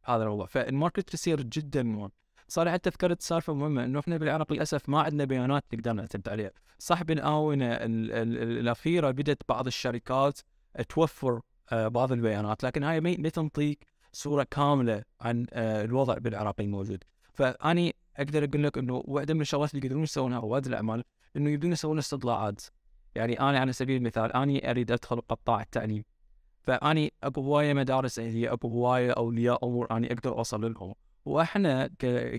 هذا 0.06 0.24
الموضوع 0.24 0.46
فالماركت 0.46 1.14
يصير 1.14 1.42
جدا 1.42 1.84
مهم. 1.84 2.12
صار 2.48 2.72
حتى 2.72 2.90
ذكرت 2.90 3.22
سالفه 3.22 3.54
مهمة 3.54 3.84
إنه 3.84 4.00
إحنا 4.00 4.18
بالعراق 4.18 4.54
للأسف 4.54 4.90
ما 4.90 5.02
عندنا 5.02 5.26
بيانات 5.26 5.64
نقدر 5.74 5.94
نعتمد 5.94 6.30
عليها. 6.30 6.52
صح 6.80 7.04
بالاونه 7.04 7.66
ال- 7.74 8.12
ال- 8.12 8.38
ال- 8.38 8.60
الأخيرة 8.60 9.12
بدأت 9.12 9.42
بعض 9.50 9.68
الشركات 9.68 10.40
توفر 10.90 11.36
آه 11.36 11.42
بعض 11.72 12.12
البيانات 12.12 12.64
لكن 12.64 12.84
هاي 12.84 13.02
ما 13.02 13.30
تنطيك 13.30 13.86
صورة 14.12 14.48
كاملة 14.52 15.04
عن 15.22 15.46
آه 15.54 15.84
الوضع 15.84 16.18
بالعراق 16.18 16.56
الموجود 16.60 17.04
فأني 17.34 17.96
أقدر 18.18 18.44
أقول 18.44 18.64
لك 18.64 18.78
إنه 18.78 19.04
واحدة 19.06 19.34
من 19.34 19.42
الشغلات 19.42 19.74
اللي 19.74 19.86
يقدرون 19.86 20.04
يسوونها 20.04 20.40
رواد 20.40 20.66
الأعمال 20.66 21.04
إنه 21.36 21.50
يبدون 21.50 21.72
يسوون 21.72 21.98
استطلاعات. 21.98 22.62
يعني 23.16 23.40
أنا 23.40 23.60
على 23.60 23.74
سبيل 23.74 23.98
المثال 23.98 24.34
أني 24.34 24.72
أريد 24.72 24.92
أدخل 24.92 25.22
قطاع 25.22 25.62
التعليم 25.62 26.04
فأني 26.62 27.14
اكو 27.24 27.42
هواية 27.42 27.74
مدارس 27.74 28.20
اهليه 28.20 28.54
اكو 28.54 28.68
هواية 28.68 29.12
اولياء 29.12 29.66
أمور 29.66 29.88
أني 29.98 30.14
أقدر 30.14 30.38
أوصل 30.38 30.74
لهم. 30.74 30.94
وإحنا 31.26 31.88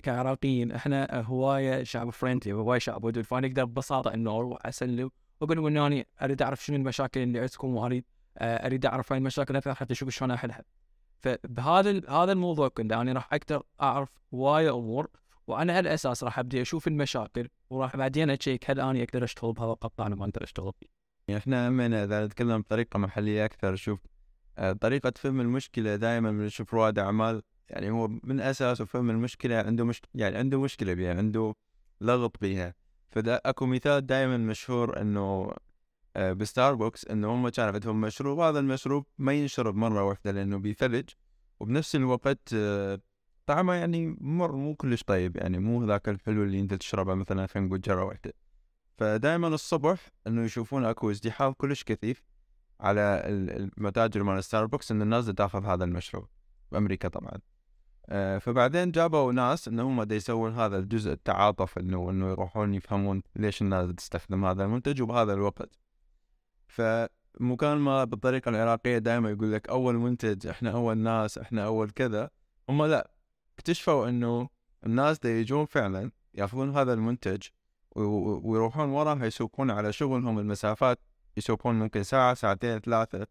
كعراقيين 0.03 0.71
إحنا 0.71 1.21
هواية 1.21 1.83
شعب 1.83 2.09
فريندلي 2.09 2.53
هواية 2.53 2.79
شعب 2.79 3.03
ودود. 3.03 3.23
فأنا 3.23 3.47
أقدر 3.47 3.65
ببساطة 3.65 4.13
إنه 4.13 4.37
أروح 4.37 4.65
أسلم 4.65 5.11
وأقول 5.41 5.57
لهم 5.57 5.77
أني 5.77 6.07
أريد 6.21 6.41
أعرف 6.41 6.65
شنو 6.65 6.75
المشاكل 6.77 7.19
اللي 7.19 7.39
عندكم 7.39 7.75
واريد 7.75 8.03
آه، 8.03 8.20
أريد 8.37 8.85
أعرف 8.85 9.11
هاي 9.11 9.19
المشاكل 9.19 9.55
أكثر 9.55 9.73
حتى 9.73 9.93
أشوف 9.93 10.09
شلون 10.09 10.31
أحلها 10.31 10.63
فبهذا 11.19 12.01
هذا 12.09 12.31
الموضوع 12.31 12.67
كله 12.67 13.01
أنا 13.01 13.13
راح 13.13 13.33
أقدر 13.33 13.63
أعرف 13.81 14.17
هوايه 14.33 14.75
أمور 14.75 15.07
وأنا 15.47 15.73
على 15.73 15.79
الاساس 15.79 16.23
راح 16.23 16.39
أبدي 16.39 16.61
أشوف 16.61 16.87
المشاكل 16.87 17.49
وراح 17.69 17.95
بعدين 17.95 18.29
أشيك 18.29 18.69
هل 18.69 18.79
أنا 18.79 19.03
أقدر 19.03 19.23
أشتغل 19.23 19.53
بهذا 19.53 19.71
القطاع 19.71 20.07
ولا 20.07 20.15
ما 20.15 20.25
أقدر 20.25 20.43
أشتغل 20.43 20.71
فيه. 20.79 20.87
يعني 21.27 21.39
إحنا 21.39 21.69
من 21.69 21.93
إذا 21.93 22.25
نتكلم 22.25 22.61
بطريقة 22.61 22.97
محلية 22.97 23.45
أكثر 23.45 23.75
شوف 23.75 23.99
آه، 24.57 24.73
طريقة 24.73 25.13
فهم 25.15 25.41
المشكلة 25.41 25.95
دائما 25.95 26.31
بنشوف 26.31 26.73
رواد 26.73 26.99
أعمال 26.99 27.41
يعني 27.69 27.89
هو 27.89 28.07
من 28.07 28.39
اساسه 28.39 28.85
فهم 28.85 29.09
المشكلة 29.09 29.55
عنده 29.55 29.85
مش 29.85 30.01
يعني 30.15 30.37
عنده 30.37 30.61
مشكلة 30.61 30.93
بها 30.93 31.17
عنده 31.17 31.53
لغط 32.01 32.41
بها 32.41 32.73
فدا 33.09 33.41
أكو 33.45 33.65
مثال 33.65 34.05
دائما 34.05 34.37
مشهور 34.37 34.99
آه، 34.99 35.57
بستاربكس 36.17 37.07
إنه 37.07 37.33
هم 37.33 37.49
كان 37.49 37.73
عندهم 37.73 38.01
مشروب 38.01 38.39
هذا 38.39 38.59
المشروب 38.59 39.05
ما 39.17 39.33
ينشرب 39.33 39.75
مرة 39.75 40.03
واحدة 40.03 40.31
لأنه 40.31 40.57
بثلج 40.57 41.09
وبنفس 41.59 41.95
الوقت 41.95 42.39
آه، 42.53 42.99
طعمه 43.45 43.73
يعني 43.73 44.17
مر 44.21 44.55
مو 44.55 44.75
كلش 44.75 45.03
طيب 45.03 45.37
يعني 45.37 45.59
مو 45.59 45.85
ذاك 45.85 46.09
الحلو 46.09 46.43
اللي 46.43 46.59
أنت 46.59 46.73
تشربه 46.73 47.13
مثلا 47.15 47.47
خلينا 47.47 47.67
نقول 47.67 47.81
جرة 47.81 48.03
واحدة. 48.03 48.33
فدائما 48.97 49.47
الصبح 49.47 50.11
إنه 50.27 50.43
يشوفون 50.43 50.85
أكو 50.85 51.11
ازدحام 51.11 51.53
كلش 51.53 51.83
كثيف 51.83 52.23
على 52.79 53.01
ال- 53.25 53.71
المتاجر 53.77 54.23
مال 54.23 54.43
ستاربكس 54.43 54.91
ان 54.91 55.01
الناس 55.01 55.25
تاخذ 55.25 55.65
هذا 55.65 55.83
المشروب 55.83 56.27
بأمريكا 56.71 57.07
طبعا. 57.07 57.37
آه، 58.09 58.37
فبعدين 58.37 58.91
جابوا 58.91 59.33
ناس 59.33 59.67
ان 59.67 59.79
هم 59.79 60.03
دا 60.03 60.15
يسوون 60.15 60.53
هذا 60.53 60.77
الجزء 60.77 61.11
التعاطف 61.11 61.77
إنه 61.77 62.09
إنه 62.09 62.29
يروحون 62.29 62.73
يفهمون 62.73 63.21
ليش 63.35 63.61
الناس 63.61 63.95
تستخدم 63.95 64.45
هذا 64.45 64.63
المنتج 64.65 65.01
وبهذا 65.01 65.33
الوقت 65.33 65.79
فمكان 66.71 67.77
ما 67.77 68.03
بالطريقة 68.03 68.49
العراقية 68.49 68.97
دائما 68.97 69.29
يقول 69.29 69.53
لك 69.53 69.69
أول 69.69 69.95
منتج 69.95 70.47
إحنا 70.47 70.71
اول 70.71 70.97
ناس 70.97 71.37
إحنا 71.37 71.65
اول 71.65 71.89
كذا. 71.89 72.29
هم 72.69 72.85
لا 72.85 73.11
اكتشفوا 73.55 74.09
إنه 74.09 74.49
الناس 74.85 75.19
دا 75.19 75.39
يجون 75.39 75.65
فعلا 75.65 76.11
يأخذون 76.33 76.77
هذا 76.77 76.93
المنتج 76.93 77.41
ويروحون 77.95 78.89
وراها 78.89 79.25
يسوقون 79.25 79.71
على 79.71 79.93
شغلهم 79.93 80.39
المسافات 80.39 80.99
يسوقون 81.37 81.79
ممكن 81.79 82.03
ساعة 82.03 82.33
ساعتين 82.33 82.79
ثلاثة. 82.79 83.27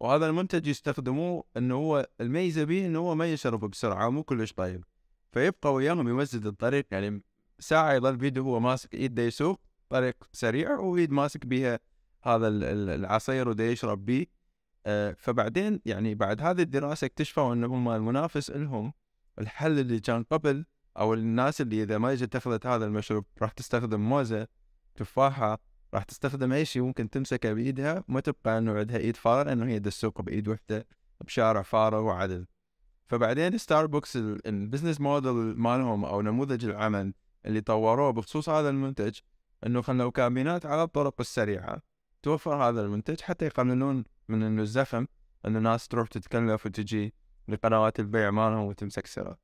وهذا 0.00 0.26
المنتج 0.26 0.66
يستخدموه 0.66 1.44
إنه 1.56 1.74
هو 1.74 2.08
الميزة 2.20 2.64
به 2.64 2.86
إنه 2.86 2.98
هو 2.98 3.14
ما 3.14 3.32
يشرب 3.32 3.64
بسرعة 3.70 4.08
مو 4.10 4.22
كلش 4.22 4.52
طيب 4.52 4.84
فيبقى 5.32 5.72
وياهم 5.74 6.08
يمزد 6.08 6.46
الطريق 6.46 6.86
يعني 6.90 7.22
ساعة 7.58 7.92
يظل 7.92 8.16
بيده 8.16 8.42
هو 8.42 8.60
ماسك 8.60 8.94
إيده 8.94 9.22
يسوق 9.22 9.60
طريق 9.88 10.16
سريع 10.32 10.78
وايد 10.78 11.12
ماسك 11.12 11.46
بيها 11.46 11.78
هذا 12.22 12.48
ال- 12.48 12.64
ال- 12.64 12.90
العصير 12.90 13.48
ودا 13.48 13.66
يشرب 13.66 14.04
بيه. 14.06 14.26
آه، 14.86 15.16
فبعدين 15.18 15.80
يعني 15.84 16.14
بعد 16.14 16.40
هذه 16.42 16.62
الدراسة 16.62 17.04
اكتشفوا 17.04 17.52
إنه 17.54 17.66
هم 17.66 17.88
المنافس 17.88 18.50
لهم 18.50 18.92
الحل 19.38 19.78
اللي 19.78 20.00
كان 20.00 20.22
قبل 20.22 20.64
أو 20.98 21.14
الناس 21.14 21.60
اللي 21.60 21.82
إذا 21.82 21.98
ما 21.98 22.12
اجت 22.12 22.22
اتخذت 22.22 22.66
هذا 22.66 22.84
المشروب 22.84 23.24
راح 23.42 23.52
تستخدم 23.52 24.00
موزة 24.00 24.46
تفاحة 24.94 25.58
راح 25.94 26.02
تستخدم 26.02 26.52
أي 26.52 26.64
شيء 26.64 26.82
ممكن 26.82 27.10
تمسكه 27.10 27.52
بإيدها. 27.52 28.04
ما 28.08 28.20
تبقى 28.20 28.58
إنه 28.58 28.78
عندها 28.78 28.98
إيد 28.98 29.16
فارغ 29.16 29.52
إنه 29.52 29.66
هي 29.66 29.80
تسوق 29.80 30.22
بإيد 30.22 30.48
وحدة 30.48 30.86
بشارع 31.20 31.62
فارغ 31.62 32.00
وعدل. 32.00 32.46
فبعدين 33.06 33.58
ستاربكس 33.58 34.16
ال- 34.16 34.46
ال 34.46 34.52
business 34.52 35.00
model 35.00 35.32
مالهم 35.32 36.04
أو 36.04 36.22
نموذج 36.22 36.64
العمل 36.64 37.14
اللي 37.46 37.60
طوروه 37.60 38.10
بخصوص 38.10 38.48
هذا 38.48 38.70
المنتج 38.70 39.18
إنه 39.66 39.82
خلوا 39.82 40.10
كابينات 40.10 40.66
على 40.66 40.82
الطرق 40.82 41.14
السريعة. 41.20 41.82
توفر 42.22 42.54
هذا 42.54 42.80
المنتج 42.80 43.20
حتى 43.20 43.44
يقللون 43.44 44.04
من 44.28 44.42
إنه 44.42 44.62
الزخم 44.62 45.06
إنه 45.46 45.58
الناس 45.58 45.88
تروح 45.88 46.08
تتكلف 46.08 46.66
وتجي 46.66 47.14
لقنوات 47.48 48.00
البيع 48.00 48.30
مالهم 48.30 48.64
وتمسك 48.64 49.06
سرعه 49.06 49.38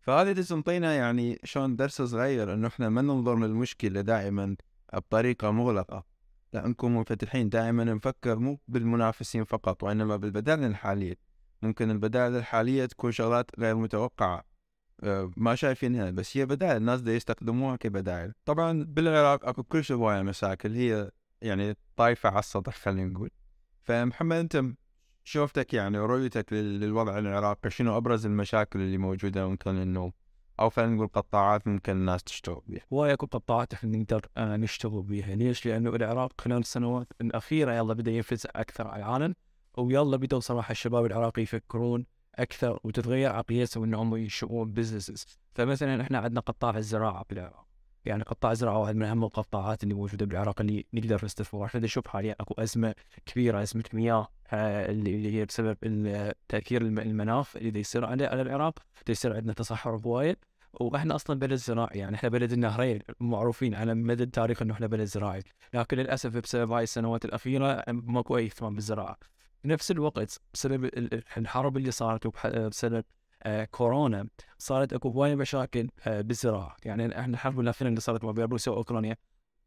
فهذه 0.00 0.32
تنطينا 0.32 0.94
يعني 0.94 1.40
شلون 1.44 1.76
درس 1.76 2.02
صغير 2.02 2.54
إنه 2.54 2.68
إحنا 2.68 2.88
ما 2.88 3.02
ننظر 3.02 3.38
للمشكلة 3.38 4.00
دائما 4.00 4.56
بطريقة 4.94 5.50
مغلقة. 5.50 6.04
لا 6.52 6.68
نكون 6.68 6.94
منفتحين. 6.94 7.48
دائما 7.48 7.84
نفكر 7.84 8.38
مو 8.38 8.60
بالمنافسين 8.68 9.44
فقط 9.44 9.82
وإنما 9.82 10.16
بالبدائل 10.16 10.64
الحالية. 10.64 11.14
ممكن 11.62 11.90
البدائل 11.90 12.36
الحالية 12.36 12.86
تكون 12.86 13.12
شغلات 13.12 13.50
غير 13.58 13.74
متوقعة. 13.74 14.44
آه، 15.02 15.30
ما 15.36 15.54
شايفينها 15.54 16.10
بس 16.10 16.36
هي 16.36 16.46
بدائل. 16.46 16.76
الناس 16.76 17.00
دا 17.00 17.14
يستخدموها 17.14 17.76
كبدائل. 17.76 18.32
طبعا 18.44 18.84
بالعراق 18.88 19.48
أكو 19.48 19.62
كل 19.62 19.82
هوايه 19.90 20.22
مشاكل 20.22 20.72
هي 20.72 21.10
يعني 21.42 21.76
طايفة 21.96 22.28
على 22.28 22.38
السطح 22.38 22.76
خلينا 22.76 23.04
نقول. 23.12 23.30
فمحمد 23.82 24.36
أنت 24.36 24.64
شوفتك 25.24 25.74
يعني 25.74 25.98
ورؤيتك 25.98 26.52
لل- 26.52 26.80
للوضع 26.80 27.18
العراقي 27.18 27.70
شنو 27.70 27.96
أبرز 27.96 28.26
المشاكل 28.26 28.80
اللي 28.80 28.98
موجودة 28.98 29.48
ممكن 29.48 29.76
إنه 29.76 30.12
أو 30.60 30.70
خلينا 30.70 30.92
نقول 30.94 31.06
قطاعات 31.08 31.66
ممكن 31.68 31.92
الناس 31.92 32.24
تشتغل 32.24 32.62
بها 32.66 32.80
هواي 32.92 33.12
اكو 33.12 33.26
قطاعات 33.26 33.72
إحنا 33.74 33.98
نقدر 33.98 34.26
آه، 34.36 34.56
نشتغل 34.56 35.02
بيها. 35.02 35.34
ليش؟ 35.34 35.66
لأنه 35.66 35.90
العراق 35.90 36.40
خلال 36.40 36.58
السنوات 36.58 37.06
الأخيرة 37.20 37.72
يلا 37.72 37.94
بدأ 37.94 38.10
ينفتح 38.10 38.50
أكثر 38.56 38.86
على 38.88 38.98
العالم 39.02 39.34
ويلا 39.78 40.16
بدوا 40.16 40.40
صراحة 40.40 40.72
الشباب 40.72 41.04
العراقي 41.06 41.42
يفكرون 41.42 42.06
أكثر 42.34 42.80
وتتغير 42.84 43.32
عقليتهم 43.32 43.84
إنهم 43.84 44.16
ينشئون 44.16 44.72
بزنسز 44.72 45.26
فمثلا 45.54 46.02
إحنا 46.02 46.18
عندنا 46.18 46.40
قطاع 46.40 46.76
الزراعة 46.78 47.24
بالعراق. 47.30 47.65
يعني 48.06 48.22
قطاع 48.22 48.52
الزراعه 48.52 48.78
واحد 48.78 48.96
من 48.96 49.02
أهم 49.02 49.24
القطاعات 49.24 49.82
اللي 49.82 49.94
موجودة 49.94 50.26
بالعراق 50.26 50.60
اللي 50.60 50.86
نقدر 50.94 51.24
نستثمر 51.24 51.64
إحنا 51.64 51.80
نشوف 51.80 52.08
حاليا 52.08 52.36
أكو 52.40 52.54
أزمة 52.62 52.94
كبيرة 53.26 53.62
أزمة 53.62 53.84
مياه 53.92 54.28
آه، 54.52 54.90
اللي 54.90 55.34
هي 55.34 55.44
بسبب 55.44 55.76
تأثير 56.48 56.82
الم- 56.82 56.98
المناخ 56.98 57.56
اللي 57.56 57.80
يصير 57.80 58.04
على 58.04 58.26
على 58.26 58.42
العراق. 58.42 58.78
يصير 59.08 59.36
عندنا 59.36 59.52
تصحر 59.52 59.96
هوايه 59.96 60.36
وإحنا 60.72 61.14
أصلا 61.14 61.38
بلد 61.38 61.54
زراعي 61.54 61.98
يعني 61.98 62.16
إحنا 62.16 62.28
بلد 62.28 62.52
النهرين 62.52 62.98
معروفين 63.20 63.74
على 63.74 63.94
مدى 63.94 64.22
التاريخ 64.22 64.62
إنه 64.62 64.74
إحنا 64.74 64.86
بلد 64.86 65.04
زراعي. 65.04 65.42
لكن 65.74 65.96
للأسف 65.96 66.36
بسبب 66.36 66.72
هاي 66.72 66.82
السنوات 66.82 67.24
الأخيرة 67.24 67.84
ماكو 67.88 68.36
أي 68.36 68.44
اهتمام 68.46 68.74
بالزراعة. 68.74 69.18
نفس 69.64 69.90
الوقت 69.90 70.40
بسبب 70.54 70.84
ال- 70.84 71.14
ال- 71.14 71.22
الحرب 71.36 71.76
اللي 71.76 71.90
صارت 71.90 72.26
وبسبب 72.26 73.04
كورونا 73.70 74.28
صارت 74.58 74.92
اكو 74.92 75.08
هواية 75.08 75.34
مشاكل 75.34 75.88
آه 76.06 76.20
بالزراعة 76.20 76.76
يعني 76.84 77.20
إحنا 77.20 77.34
الحرب 77.34 77.60
الاخيره 77.60 77.88
اللي 77.88 78.00
صارت 78.00 78.24
ما 78.24 78.32
بين 78.32 78.44
روسيا 78.44 78.72
واوكرانيا 78.72 79.16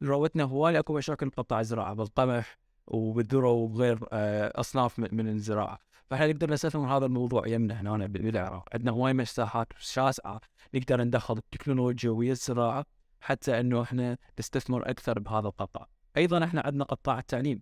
راوتنا 0.04 0.44
هواية 0.44 0.80
اكو 0.80 0.94
مشاكل 0.94 1.30
بقطاع 1.30 1.60
الزراعة 1.60 1.94
بالقمح 1.94 2.58
وبالذرة 2.88 3.52
وغير 3.52 4.08
آه 4.12 4.60
أصناف 4.60 5.00
من 5.00 5.28
الزراعة 5.28 5.80
فاحنا 6.10 6.28
نقدر 6.28 6.52
نستثمر 6.52 6.98
هذا 6.98 7.06
الموضوع 7.06 7.48
يمنا 7.48 7.82
هنا 7.82 8.08
بالعراق 8.08 8.70
عندنا 8.74 8.92
هواي 8.92 9.14
مساحات 9.14 9.68
شاسعة 9.80 10.42
نقدر 10.76 11.04
ندخل 11.04 11.38
التكنولوجيا 11.38 12.10
ويا 12.10 12.32
الزراعة 12.32 12.86
حتى 13.22 13.60
إنه 13.60 13.82
إحنا 13.82 14.18
نستثمر 14.40 14.90
أكثر 14.90 15.20
بهذا 15.20 15.48
القطاع. 15.48 15.88
أيضا 16.18 16.44
إحنا 16.44 16.62
عندنا 16.66 16.84
قطاع 16.84 17.20
التعليم. 17.20 17.62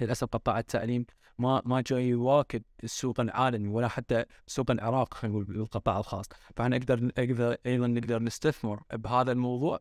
للأسف 0.00 0.26
قطاع 0.26 0.58
التعليم 0.58 1.06
ما 1.38 1.62
ما 1.64 1.80
جاي 1.86 2.08
يواكب 2.08 2.62
السوق 2.84 3.20
العالمي 3.20 3.68
ولا 3.68 3.88
حتى 3.88 4.24
سوق 4.46 4.70
العراق 4.70 5.14
خلينا 5.14 5.34
نقول 5.34 5.44
بالقطاع 5.44 5.98
الخاص، 5.98 6.26
فاحنا 6.56 6.78
نقدر 6.78 7.04
نقدر 7.04 7.56
أيضا 7.66 7.86
نقدر 7.86 8.22
نستثمر 8.22 8.82
بهذا 8.92 9.32
الموضوع 9.32 9.80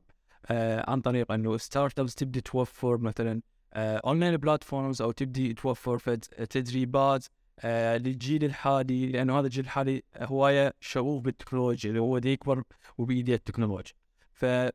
آه 0.51 0.89
عن 0.91 1.01
طريق 1.01 1.31
إنه 1.31 1.57
startups 1.57 2.15
تبدي 2.15 2.41
توفر 2.41 2.97
مثلا 2.97 3.41
online 3.75 4.37
platforms 4.37 5.01
أو 5.01 5.11
تبدي 5.11 5.53
توفر 5.53 6.15
تدريبات 6.49 7.25
آه 7.59 7.97
للجيل 7.97 8.43
الحالي 8.43 9.07
لأنه 9.07 9.39
هذا 9.39 9.45
الجيل 9.45 9.63
الحالي 9.63 10.03
هواية 10.17 10.73
شغوف 10.79 11.21
بالتكنولوجيا 11.21 11.89
اللي 11.89 12.01
هو 12.01 12.17
يكبر 12.17 12.63
وبيده 12.97 13.33
التكنولوجيا. 13.33 13.93
فهاي 14.31 14.71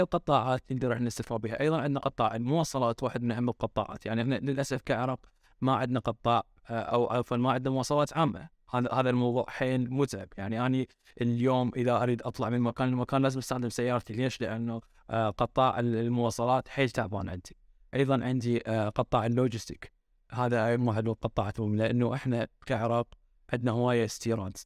القطاعات 0.00 0.72
نقدر 0.72 0.92
إحنا 0.92 1.06
نستثمر 1.06 1.38
بها. 1.38 1.60
أيضا 1.60 1.80
عندنا 1.80 2.00
قطاع 2.00 2.36
المواصلات 2.36 3.02
واحد 3.02 3.22
من 3.22 3.32
أهم 3.32 3.48
القطاعات. 3.48 4.06
يعني 4.06 4.22
إحنا 4.22 4.34
للأسف 4.34 4.80
كعرب 4.82 5.18
ما 5.62 5.74
عندنا 5.76 6.00
قطاع 6.00 6.42
آه، 6.70 6.72
أو 6.80 7.06
عفوا 7.06 7.36
ما 7.36 7.52
عندنا 7.52 7.74
مواصلات 7.74 8.16
عامة. 8.16 8.48
هذا 8.70 8.92
هذا 8.92 9.10
الموضوع 9.10 9.46
حيل 9.48 9.90
متعب. 9.94 10.28
يعني 10.38 10.66
أني 10.66 10.88
اليوم 11.20 11.70
إذا 11.76 12.02
أريد 12.02 12.22
أطلع 12.22 12.48
من 12.48 12.60
مكان 12.60 12.90
لمكان 12.90 13.22
لازم 13.22 13.38
أستخدم 13.38 13.68
سيارتي. 13.68 14.12
ليش؟ 14.12 14.40
لأنه 14.40 14.80
آه، 15.10 15.30
قطاع 15.30 15.78
المواصلات 15.80 16.68
حيل 16.68 16.90
تعبان 16.90 17.28
عندي. 17.28 17.56
أيضا 17.94 18.24
عندي 18.24 18.62
آه، 18.66 18.88
قطاع 18.88 19.26
اللوجستيك. 19.26 19.92
هذا 20.32 20.76
واحد 20.76 21.04
من 21.04 21.10
القطاعات 21.10 21.60
لأنه 21.60 22.14
إحنا 22.14 22.48
كعراق 22.66 23.06
عندنا 23.52 23.70
هواية 23.70 24.04
استيراد. 24.04 24.56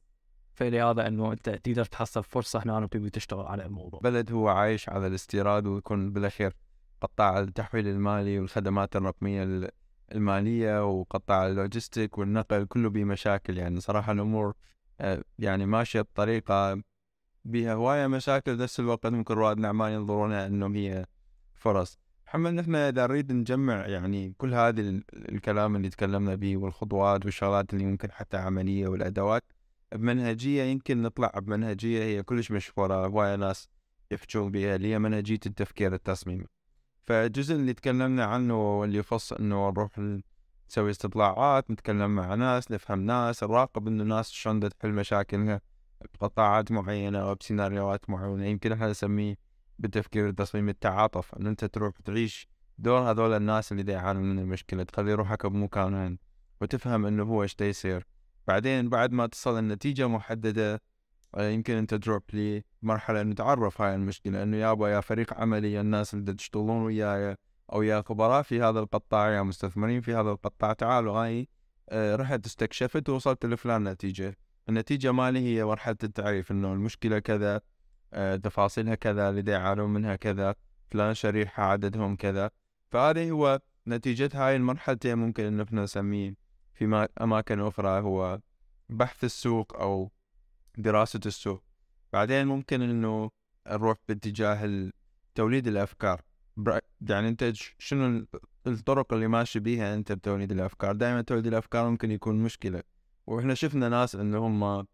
فلهذا 0.53 1.07
إنه 1.07 1.31
أنت 1.31 1.49
تقدر 1.49 1.85
تحصل 1.85 2.23
فرصة 2.23 2.63
هنا 2.63 2.77
وتبي 2.77 3.09
تشتغل 3.09 3.45
على 3.45 3.65
الموضوع. 3.65 3.99
بلد 4.03 4.31
هو 4.31 4.47
عايش 4.47 4.89
على 4.89 5.07
الاستيراد 5.07 5.67
ويكون 5.67 6.11
بالأخير 6.13 6.53
قطاع 7.01 7.39
التحويل 7.39 7.87
المالي 7.87 8.39
والخدمات 8.39 8.95
الرقمية 8.95 9.43
ال- 9.43 9.69
المالية 10.11 10.85
وقطاع 10.89 11.47
اللوجستيك 11.47 12.17
والنقل 12.17 12.65
كله 12.65 12.89
بيه 12.89 13.03
مشاكل 13.03 13.57
يعني 13.57 13.79
صراحة 13.79 14.11
الأمور 14.11 14.53
آه، 15.01 15.23
يعني 15.39 15.65
ماشية 15.65 16.01
بطريقة 16.01 16.81
بها 17.45 17.73
هوايه 17.73 18.07
مشاكل 18.07 18.57
بنفس 18.57 18.79
الوقت 18.79 19.05
ممكن 19.07 19.33
رواد 19.33 19.57
الاعمال 19.59 19.91
ينظرونها 19.91 20.47
إنه 20.47 20.67
هي 20.75 21.05
فرص. 21.55 21.99
محمد 22.27 22.53
نحن 22.53 22.75
إذا 22.75 23.07
نريد 23.07 23.31
نجمع 23.31 23.87
يعني 23.87 24.33
كل 24.37 24.53
هذه 24.53 24.79
ال- 24.79 25.03
الكلام 25.31 25.75
اللي 25.75 25.89
تكلمنا 25.89 26.35
به 26.35 26.57
والخطوات 26.57 27.25
والشغلات 27.25 27.73
اللي 27.73 27.85
ممكن 27.85 28.11
حتى 28.11 28.37
عملية 28.37 28.87
والأدوات 28.87 29.43
بمنهجية 29.95 30.63
يمكن 30.63 31.01
نطلع 31.01 31.31
بمنهجية 31.35 32.03
هي 32.03 32.23
كلش 32.23 32.51
مشهورة 32.51 33.05
هواية 33.05 33.35
ناس 33.35 33.69
يحجون 34.11 34.51
بها 34.51 34.75
اللي 34.75 34.87
هي 34.87 34.99
منهجية 34.99 35.39
التفكير 35.45 35.93
التصميمي. 35.93 36.45
فالجزء 37.07 37.55
اللي 37.55 37.73
تكلمنا 37.73 38.25
عنه 38.25 38.79
واللي 38.79 38.97
يخص 38.97 39.33
إنه 39.33 39.69
نروح 39.69 39.91
نسوي 40.69 40.91
استطلاعات 40.91 41.71
نتكلم 41.71 42.15
مع 42.15 42.35
ناس 42.35 42.71
نفهم 42.71 43.05
ناس 43.05 43.43
نراقب 43.43 43.87
إنه 43.87 44.03
ناس 44.03 44.31
شلون 44.31 44.69
تحل 44.69 44.91
مشاكلها 44.91 45.61
بقطاعات 46.13 46.71
معينة 46.71 47.19
أو 47.19 47.35
بسيناريوهات 47.35 48.09
معينة. 48.09 48.45
يمكن 48.45 48.71
إحنا 48.71 48.89
نسميه 48.89 49.35
بالتفكير 49.79 50.29
التصميمي 50.29 50.71
التعاطف 50.71 51.35
إن 51.35 51.47
أنت 51.47 51.65
تروح 51.65 51.93
تعيش 52.05 52.47
دور 52.77 52.99
هذول 52.99 53.33
الناس 53.33 53.71
اللي 53.71 53.91
يعانون 53.91 54.23
من 54.23 54.39
المشكلة 54.39 54.83
تخلي 54.83 55.13
روحك 55.13 55.45
بمكانهم 55.45 56.19
وتفهم 56.61 57.05
إنه 57.05 57.23
هو 57.23 57.45
دا 57.59 57.65
يصير. 57.65 58.07
بعدين 58.47 58.89
بعد 58.89 59.11
ما 59.11 59.27
تصل 59.27 59.59
النتيجة 59.59 60.07
محددة 60.07 60.73
آه، 60.73 60.79
يمكن 61.37 61.73
أنت 61.73 61.93
تروح 61.93 62.21
لمرحله 62.33 63.21
إنه 63.21 63.35
تعرف 63.35 63.81
هاي 63.81 63.95
المشكلة 63.95 64.43
إنه 64.43 64.57
يابا 64.57 64.89
يا 64.89 65.01
فريق 65.01 65.33
عملي 65.33 65.73
يا 65.73 65.81
الناس 65.81 66.13
اللي 66.13 66.33
تشتغلون 66.33 66.81
وياي 66.83 67.35
أو 67.73 67.81
يا 67.81 68.01
خبراء 68.01 68.41
في 68.41 68.61
هذا 68.61 68.79
القطاع 68.79 69.29
يا 69.29 69.41
مستثمرين 69.41 70.01
في 70.01 70.13
هذا 70.13 70.31
القطاع 70.31 70.73
تعالوا 70.73 71.13
هاي 71.13 71.47
آه، 71.89 72.15
رحت 72.15 72.45
استكشفت 72.45 73.09
ووصلت 73.09 73.45
لفلان 73.45 73.83
نتيجة. 73.83 74.37
النتيجة 74.69 75.11
مالي 75.11 75.39
هي 75.39 75.65
مرحلة 75.65 75.97
التعريف 76.03 76.51
إنه 76.51 76.73
المشكلة 76.73 77.19
كذا 77.19 77.61
آه، 78.13 78.35
تفاصيلها 78.35 78.95
كذا 78.95 79.29
اللي 79.29 79.51
يعانون 79.51 79.89
منها 79.93 80.15
كذا 80.15 80.55
فلان 80.91 81.13
شريحة 81.13 81.63
عددهم 81.63 82.15
كذا. 82.15 82.49
فهذه 82.89 83.31
هو 83.31 83.59
نتيجة 83.87 84.29
هاي 84.33 84.55
المرحلتين 84.55 85.17
ممكن 85.17 85.43
إن 85.43 85.61
إحنا 85.61 85.83
نسميه 85.83 86.35
في 86.73 86.85
ما- 86.87 87.07
أماكن 87.21 87.59
أخرى 87.59 88.01
هو 88.01 88.39
بحث 88.89 89.23
السوق 89.23 89.75
أو 89.75 90.11
دراسة 90.77 91.19
السوق. 91.25 91.63
بعدين 92.13 92.47
ممكن 92.47 92.81
إنه 92.81 93.29
نروح 93.67 93.97
باتجاه 94.07 94.89
توليد 95.35 95.67
الأفكار. 95.67 96.21
برأ- 96.59 96.79
يعني 97.09 97.27
أنت 97.27 97.51
ش- 97.53 97.75
شنو 97.79 98.05
ال- 98.07 98.27
الطرق 98.67 99.13
اللي 99.13 99.27
ماشي 99.27 99.59
بيها 99.59 99.93
أنت 99.93 100.11
بتوليد 100.11 100.51
الأفكار؟ 100.51 100.95
دائما 100.95 101.21
توليد 101.21 101.47
الأفكار 101.47 101.89
ممكن 101.89 102.11
يكون 102.11 102.35
مشكلة. 102.43 102.83
وإحنا 103.27 103.53
شفنا 103.53 103.89
ناس 103.89 104.15
إنه 104.15 104.37
هم 104.47 104.85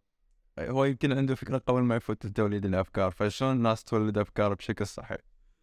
هو 0.60 0.86
يمكن 0.86 1.12
عنده 1.12 1.36
فكرة 1.36 1.58
قبل 1.58 1.82
ما 1.82 1.96
يفوت 1.96 2.28
توليد 2.28 2.66
الأفكار. 2.66 3.12
فشلون 3.12 3.52
الناس 3.56 3.84
تولد 3.84 4.18
أفكار 4.18 4.54
بشكل 4.54 4.88
صحيح؟ 4.88 5.18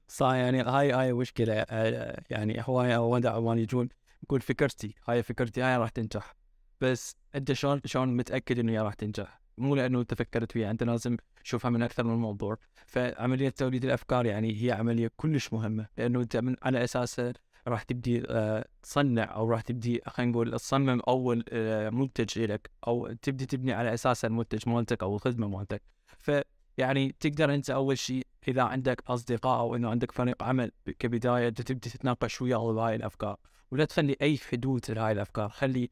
صح 0.08 0.26
يعني 0.32 0.62
هاي 0.62 0.92
هاي 0.92 1.12
مشكلة 1.12 1.54
آه، 1.54 2.22
يعني 2.30 2.56
هواية 2.60 2.98
و 2.98 3.08
day 3.08 3.36
one 3.36 3.58
يجون 3.58 3.88
يقول 4.22 4.40
فكرتي 4.40 4.94
هاي 5.08 5.22
فكرتي 5.22 5.62
هاي 5.62 5.76
راح 5.76 5.88
تنجح. 5.88 6.34
بس 6.80 7.16
أنت 7.34 7.52
شلون 7.52 7.80
شلون 7.84 8.16
متأكد 8.16 8.58
إنه 8.58 8.72
هي 8.72 8.78
راح 8.78 8.94
تنجح؟ 8.94 9.39
مو 9.60 9.74
لأنه 9.74 10.00
انت 10.00 10.14
فكرت 10.14 10.52
فيها 10.52 10.70
أنت 10.70 10.82
لازم 10.82 11.16
تشوفها 11.44 11.70
من 11.70 11.82
أكثر 11.82 12.04
من 12.04 12.14
موضوع. 12.14 12.56
فعملية 12.86 13.48
توليد 13.48 13.84
الأفكار 13.84 14.26
يعني 14.26 14.62
هي 14.62 14.72
عملية 14.72 15.10
كلش 15.16 15.52
مهمة 15.52 15.86
لأنه 15.98 16.20
أنت 16.20 16.36
من 16.36 16.56
على 16.62 16.84
اساسها 16.84 17.32
راح 17.68 17.82
تبدي 17.82 18.22
آه، 18.28 18.64
تصنع 18.82 19.34
أو 19.34 19.50
راح 19.50 19.60
تبدي 19.60 20.00
خلينا 20.06 20.32
نقول 20.32 20.52
تصمم 20.52 21.00
أول 21.08 21.44
آه، 21.48 21.90
منتج 21.90 22.38
لك 22.38 22.70
أو 22.86 23.12
تبدي 23.22 23.46
تبني 23.46 23.72
على 23.72 23.94
اساسه 23.94 24.26
المنتج 24.26 24.68
مالتك 24.68 25.02
أو 25.02 25.14
الخدمة 25.16 25.48
مالتك. 25.48 25.82
فيعني 26.18 27.14
تقدر 27.20 27.54
أنت 27.54 27.70
أول 27.70 27.98
شيء 27.98 28.26
إذا 28.48 28.62
عندك 28.62 29.02
أصدقاء 29.08 29.60
أو 29.60 29.76
إنه 29.76 29.90
عندك 29.90 30.12
فريق 30.12 30.42
عمل 30.42 30.72
كبداية 30.98 31.48
أنت 31.48 31.62
تبدي 31.62 31.90
تتناقش 31.90 32.42
وياهم 32.42 32.74
بهاي 32.74 32.94
الأفكار. 32.94 33.36
ولا 33.70 33.84
تخلي 33.84 34.16
أي 34.22 34.38
حدود 34.38 34.90
لهاي 34.90 35.12
الأفكار 35.12 35.48
خلي 35.48 35.90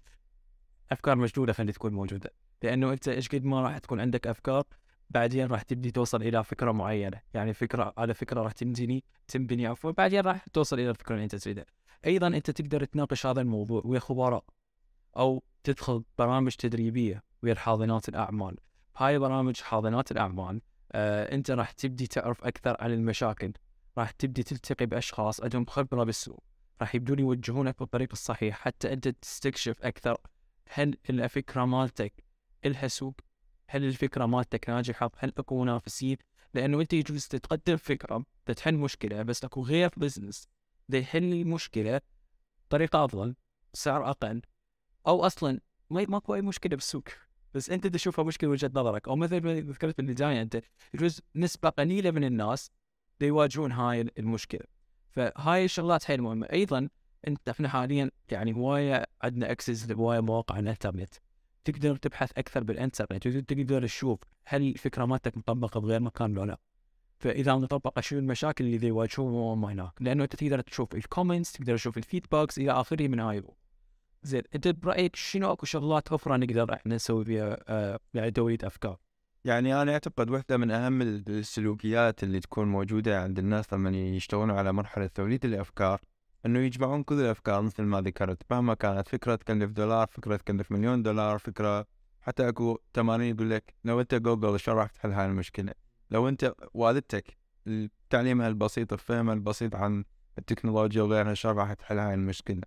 أفكار 0.92 1.16
مجدوده 1.16 1.52
خلي 1.52 1.72
تكون 1.72 1.92
موجودة. 1.92 2.32
لأنه 2.62 2.92
أنت 2.92 3.08
إيش 3.08 3.28
قد 3.28 3.44
ما 3.44 3.62
راح 3.62 3.78
تكون 3.78 4.00
عندك 4.00 4.26
أفكار 4.26 4.64
بعدين 5.10 5.46
راح 5.46 5.62
تبدي 5.62 5.90
توصل 5.90 6.22
إلى 6.22 6.44
فكرة 6.44 6.72
معينة. 6.72 7.20
يعني 7.34 7.54
فكرة 7.54 7.94
على 7.98 8.14
فكرة 8.14 8.42
راح 8.42 8.52
تنبني 8.52 9.04
تنبني 9.28 9.66
عفوا 9.66 9.90
بعدين 9.90 10.20
راح 10.20 10.46
توصل 10.52 10.80
إلى 10.80 10.90
الفكرة 10.90 11.14
اللي 11.14 11.24
أنت 11.24 11.36
تريدها. 11.36 11.64
أيضا 12.06 12.26
أنت 12.26 12.50
تقدر 12.50 12.84
تناقش 12.84 13.26
هذا 13.26 13.40
الموضوع 13.40 13.82
ويا 13.84 14.00
خبراء 14.00 14.44
أو 15.16 15.42
تدخل 15.64 16.04
برامج 16.18 16.52
تدريبية 16.52 17.22
ويا 17.42 17.54
حاضنات 17.54 18.08
الأعمال. 18.08 18.56
هاي 18.96 19.18
برامج 19.18 19.56
حاضنات 19.60 20.12
الأعمال 20.12 20.60
آه، 20.92 21.34
أنت 21.34 21.50
راح 21.50 21.70
تبدي 21.70 22.06
تعرف 22.06 22.44
أكثر 22.44 22.76
عن 22.80 22.92
المشاكل 22.92 23.52
راح 23.98 24.10
تبدي 24.10 24.42
تلتقي 24.42 24.86
بأشخاص 24.86 25.40
عندهم 25.40 25.66
خبرة 25.66 26.04
بالسوق 26.04 26.42
راح 26.80 26.94
يبدون 26.94 27.18
يوجهونك 27.18 27.78
بالطريق 27.78 28.08
الصحيح 28.12 28.58
حتى 28.58 28.92
أنت 28.92 29.08
تستكشف 29.08 29.82
أكثر 29.82 30.16
هل 30.68 30.96
الفكرة 31.10 31.64
مالتك 31.64 32.24
إلها 32.64 32.88
سوق؟ 32.88 33.14
هل 33.68 33.84
الفكرة 33.84 34.26
مالتك 34.26 34.68
ناجحة؟ 34.68 35.10
هل 35.18 35.32
أكو 35.38 35.62
منافسين؟ 35.62 36.16
لأنه 36.54 36.80
أنت 36.80 36.92
يجوز 36.92 37.26
تقدم 37.26 37.76
فكرة 37.76 38.24
تحل 38.46 38.74
مشكلة 38.74 39.22
بس 39.22 39.44
أكو 39.44 39.62
غير 39.62 39.90
بزنس 39.96 40.48
يحل 40.92 41.32
المشكلة 41.32 42.00
بطريقة 42.66 43.04
أفضل 43.04 43.34
سعر 43.72 44.10
أقل 44.10 44.42
أو 45.06 45.26
أصلا 45.26 45.60
ما 45.90 46.06
ماكو 46.08 46.34
أي 46.34 46.42
مشكلة 46.42 46.76
بالسوق. 46.76 47.04
بس 47.54 47.70
أنت 47.70 47.86
تشوفها 47.86 48.24
مشكلة 48.24 48.50
وجهة 48.50 48.70
نظرك 48.74 49.08
أو 49.08 49.16
مثل 49.16 49.40
ما 49.44 49.54
ذكرت 49.54 49.96
بالبدايه 49.96 50.42
أنت 50.42 50.60
يجوز 50.94 51.20
نسبة 51.36 51.68
قليلة 51.68 52.10
من 52.10 52.24
الناس 52.24 52.70
يواجهون 53.20 53.72
هاي 53.72 54.10
المشكلة. 54.18 54.64
فهاي 55.10 55.64
الشغلات 55.64 56.04
حيل 56.04 56.22
مهمه 56.22 56.46
أيضا 56.52 56.88
انت 57.28 57.48
إحنا 57.48 57.68
حاليا 57.68 58.10
يعني 58.30 58.54
هواية 58.54 59.04
عندنا 59.22 59.52
access 59.52 59.90
لهواية 59.90 60.20
مواقع 60.20 60.58
الإنترنت. 60.58 61.14
تقدر 61.72 61.96
تبحث 61.96 62.30
أكثر 62.38 62.64
بالإنترنت 62.64 63.26
وتقدر 63.26 63.86
تشوف 63.86 64.18
هل 64.44 64.62
الفكرة 64.62 65.04
مالتك 65.04 65.36
مطبقة 65.36 65.80
بغير 65.80 66.00
مكان 66.00 66.38
ولا 66.38 66.46
لا 66.46 66.58
فإذا 67.18 67.54
مطبقه 67.54 68.00
شنو 68.00 68.18
المشاكل 68.18 68.64
اللي 68.64 68.86
يواجهوهم 68.86 69.64
هناك 69.64 69.92
لأنه 70.00 70.24
أنت 70.24 70.36
تقدر 70.36 70.60
تشوف 70.60 70.94
ال 70.94 71.01
comments 71.01 71.52
تقدر 71.52 71.76
تشوف 71.76 71.98
ال 71.98 72.04
feedbacks 72.04 72.58
إلى 72.58 72.72
آخره 72.72 73.08
من 73.08 73.20
هاي. 73.20 73.42
زين 74.22 74.42
أنت 74.54 74.68
برأيك 74.68 75.16
شنو 75.16 75.52
أكو 75.52 75.66
شغلات 75.66 76.12
أخرى 76.12 76.36
نقدر 76.38 76.74
إحنا 76.74 76.94
نسوي 76.94 77.24
فيها 77.24 77.58
آه 77.68 77.98
يعني 78.14 78.30
توليد 78.30 78.64
أفكار 78.64 78.98
يعني 79.44 79.82
أنا 79.82 79.92
أعتقد 79.92 80.30
واحدة 80.30 80.56
من 80.56 80.70
أهم 80.70 81.02
السلوكيات 81.02 82.22
اللي 82.22 82.40
تكون 82.40 82.68
موجودة 82.68 83.22
عند 83.22 83.38
الناس 83.38 83.72
لما 83.72 83.90
يشتغلون 83.90 84.50
على 84.50 84.72
مرحلة 84.72 85.06
توليد 85.06 85.44
الأفكار 85.44 86.00
إنه 86.46 86.58
يجمعون 86.58 87.02
كل 87.02 87.20
الأفكار 87.20 87.62
مثل 87.62 87.82
ما 87.82 88.00
ذكرت. 88.00 88.42
مهما 88.50 88.74
كانت 88.74 89.08
فكرة 89.08 89.34
تكلف 89.34 89.70
دولار 89.70 90.06
فكرة 90.06 90.36
تكلف 90.36 90.72
مليون 90.72 91.02
دولار 91.02 91.38
فكرة 91.38 91.86
حتى 92.20 92.48
أكو 92.48 92.78
تمارين 92.92 93.34
يقول 93.34 93.50
لك 93.50 93.74
لو 93.84 94.00
أنت 94.00 94.14
جوجل 94.14 94.60
شلون 94.60 94.78
راح 94.78 94.90
تحل 94.90 95.12
هاي 95.12 95.26
المشكلة؟ 95.26 95.72
لو 96.10 96.28
أنت 96.28 96.54
والدتك 96.74 97.36
تعليمها 98.10 98.48
البسيط 98.48 98.94
فهمها 98.94 99.34
البسيط 99.34 99.74
عن 99.74 100.04
التكنولوجيا 100.38 101.02
وغيرها 101.02 101.34
شلون 101.34 101.56
راح 101.56 101.72
تحل 101.72 101.98
هاي 101.98 102.14
المشكلة؟ 102.14 102.62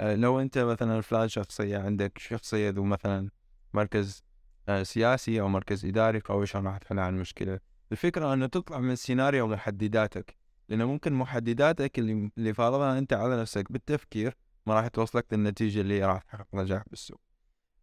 آه، 0.00 0.14
لو 0.14 0.40
أنت 0.40 0.58
مثلا 0.58 1.00
فلان 1.00 1.28
شخصية 1.28 1.78
عندك 1.78 2.18
شخصية 2.18 2.70
ذو 2.70 2.84
مثلا 2.84 3.30
مركز 3.74 4.24
آه، 4.68 4.82
سياسي 4.82 5.40
أو 5.40 5.48
مركز 5.48 5.84
إداري 5.84 6.20
قوي 6.20 6.46
شلون 6.46 6.66
راح 6.66 6.78
تحل 6.78 6.98
هاي 6.98 7.08
المشكلة؟ 7.08 7.60
الفكرة 7.92 8.34
إنه 8.34 8.46
تطلع 8.46 8.78
من 8.78 8.90
السيناريو 8.90 9.46
محدداتك. 9.46 10.37
لأنه 10.68 10.84
ممكن 10.86 11.12
محدداتك 11.12 11.98
اللي 11.98 12.30
اللي 12.38 12.54
فارضها 12.54 12.98
أنت 12.98 13.12
على 13.12 13.40
نفسك 13.40 13.72
بالتفكير 13.72 14.36
ما 14.66 14.74
راح 14.74 14.88
توصلك 14.88 15.26
للنتيجة 15.32 15.80
اللي 15.80 16.04
راح 16.04 16.22
تحقق 16.22 16.54
نجاح 16.54 16.82
بالسوق. 16.90 17.20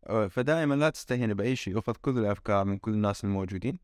آه، 0.08 0.28
فدائما 0.28 0.76
لا 0.76 0.90
تستهين 0.90 1.34
بأي 1.34 1.56
شيء 1.56 1.82
خذ 1.82 1.94
كل 2.02 2.18
الأفكار 2.18 2.66
من 2.66 2.78
كل 2.78 2.94
الناس 2.94 3.24
الموجودين. 3.24 3.80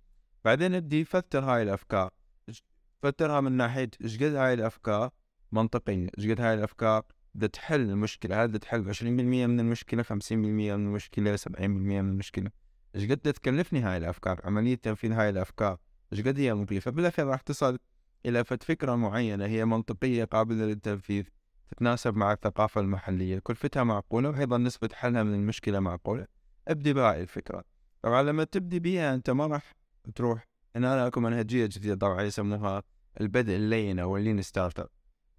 بعدين 0.45 0.75
ابدي 0.75 1.03
فتر 1.05 1.43
هاي 1.43 1.63
الأفكار. 1.63 2.11
إيش- 2.51 2.61
فترها 3.03 3.41
من 3.41 3.51
ناحية 3.51 3.89
إيش 4.03 4.17
قد 4.23 4.35
هاي 4.35 4.53
الأفكار 4.53 5.11
منطقية؟ 5.51 6.07
إيش 6.17 6.27
قد 6.31 6.41
هاي 6.41 6.53
الأفكار 6.53 7.03
بدها 7.35 7.47
تحل 7.47 7.81
المشكلة؟ 7.81 8.43
هل 8.43 8.59
تحل 8.59 8.83
20% 8.89 9.47
من 9.47 9.59
المشكلة 9.59 10.03
50% 10.03 10.75
من 10.75 10.85
المشكلة 10.87 11.35
70% 11.35 12.01
من 12.01 12.09
المشكلة؟ 12.09 12.51
إيش 12.95 13.11
قد 13.11 13.17
تكلفني 13.17 13.79
هاي 13.79 13.97
الأفكار؟ 13.97 14.41
عملية 14.43 14.75
تنفيذ 14.75 15.11
هاي 15.11 15.29
الأفكار 15.29 15.77
إيش 16.13 16.21
قد 16.21 16.39
هي 16.39 16.53
مكلفه 16.53 16.91
بالأخير 16.91 17.27
راح 17.27 17.41
تصل 17.41 17.79
إلى 18.25 18.43
فد 18.43 18.63
فكرة 18.63 18.95
معينة 18.95 19.45
هي 19.45 19.65
منطقية 19.65 20.23
قابلة 20.23 20.65
للتنفيذ 20.65 21.23
تتناسب 21.71 22.15
مع 22.17 22.31
الثقافة 22.31 22.81
المحلية. 22.81 23.39
كلفتها 23.39 23.83
معقولة 23.83 24.29
وأيضا 24.29 24.57
نسبة 24.57 24.89
حلها 24.93 25.23
من 25.23 25.33
المشكلة 25.33 25.79
معقولة. 25.79 26.27
ابدي 26.67 26.93
بهاي 26.93 27.21
الفكرة. 27.21 27.63
طبعا 28.01 28.23
لما 28.23 28.43
تبدي 28.43 28.79
بيها 28.79 29.13
أنت 29.13 29.29
ما 29.29 29.47
راح 29.47 29.71
تروح. 30.15 30.43
هنا 30.75 31.07
اكو 31.07 31.19
منهجية 31.19 31.65
جديدة 31.65 31.95
طبعا 31.95 32.21
يسموها 32.21 32.83
البدء 33.21 33.55
ال 33.55 33.64
lean 33.64 33.99
أو 33.99 34.17
ال 34.17 34.41
lean 34.41 34.79
startup. 34.79 34.89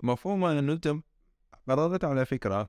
مفهومها 0.03 0.59
إنه 0.59 0.73
أنت 0.73 0.95
قررت 1.69 2.05
على 2.05 2.27
فكرة. 2.27 2.69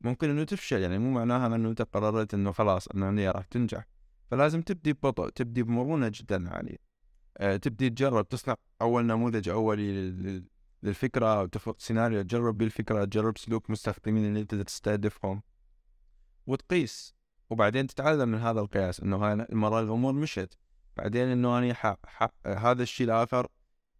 ممكن 0.00 0.30
إنه 0.30 0.44
تفشل 0.44 0.80
يعني 0.80 0.98
مو 0.98 1.10
معناها 1.10 1.46
إنه 1.46 1.68
أنت 1.68 1.82
قررت 1.82 2.34
إنه 2.34 2.52
خلاص 2.52 2.88
إنه 2.88 3.20
هي 3.20 3.30
راح 3.30 3.44
تنجح. 3.44 3.86
فلازم 4.30 4.62
تبدي 4.62 4.92
ببطء 4.92 5.28
تبدي 5.28 5.62
بمرونة 5.62 6.12
جدا 6.14 6.50
عالية. 6.54 6.93
تبدي 7.40 7.90
تجرب 7.90 8.28
تصنع 8.28 8.54
أول 8.82 9.06
نموذج 9.06 9.50
لل- 9.50 10.44
للفكرة 10.82 11.26
أو 11.40 11.46
تفرض 11.46 11.74
سيناريو 11.78 12.22
تجرب 12.22 12.58
بيه 12.58 12.66
الفكرة 12.66 13.04
تجرب 13.04 13.38
سلوك 13.38 13.70
مستخدمين 13.70 14.24
اللي 14.26 14.40
انت 14.40 14.54
تستهدفهم 14.54 15.42
وتقيس. 16.46 17.14
وبعدين 17.50 17.86
تتعلم 17.86 18.28
من 18.28 18.38
هذا 18.38 18.60
القياس 18.60 19.00
إنه 19.00 19.16
هاي 19.16 19.32
المره 19.32 19.80
الأمور 19.80 20.12
مشت. 20.12 20.58
بعدين 20.96 21.28
إنه 21.28 21.58
أنا 21.58 21.74
ح... 21.74 21.94
ح... 22.06 22.28
هذا 22.46 22.82
الشيء 22.82 23.06
الآخر 23.06 23.46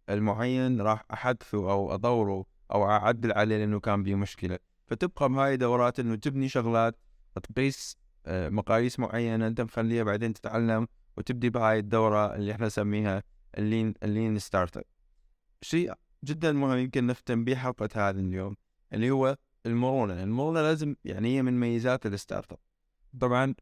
المعين 0.09 0.81
راح 0.81 1.05
أحدثه 1.13 1.71
أو 1.71 1.95
اطوره 1.95 2.45
أو 2.71 2.89
أعدل 2.89 3.31
عليه 3.31 3.57
لأنه 3.57 3.79
كان 3.79 4.03
بيه 4.03 4.15
مشكلة. 4.15 4.59
فتبقى 4.87 5.29
بهاي 5.29 5.57
دورات 5.57 5.99
إنه 5.99 6.15
تبني 6.15 6.49
شغلات 6.49 6.95
تقيس 7.43 7.97
آه، 8.25 8.49
مقاييس 8.49 8.99
معينة 8.99 9.47
انت 9.47 9.61
مخليها 9.61 10.03
بعدين 10.03 10.33
تتعلم 10.33 10.87
وتبدي 11.17 11.49
بهاي 11.49 11.79
الدورة 11.79 12.35
اللي 12.35 12.51
إحنا 12.51 12.65
نسميها 12.65 13.23
ال 13.57 13.64
lean 13.64 13.93
ال 14.03 14.10
lean 14.10 14.39
startup 14.39 14.83
شيء 15.61 15.93
جدا 16.23 16.51
مهم 16.51 16.77
يمكن 16.77 17.07
نختم 17.07 17.43
به 17.43 17.55
حلقة 17.55 17.89
هذا 17.95 18.19
اليوم 18.19 18.55
اللي 18.93 19.11
هو 19.11 19.37
المرونة. 19.65 20.23
المرونة 20.23 20.61
لازم 20.61 20.95
يعني 21.05 21.37
هي 21.37 21.41
من 21.41 21.59
ميزات 21.59 22.05
ال 22.05 22.51
startup 22.51 22.59
طبعا 23.19 23.55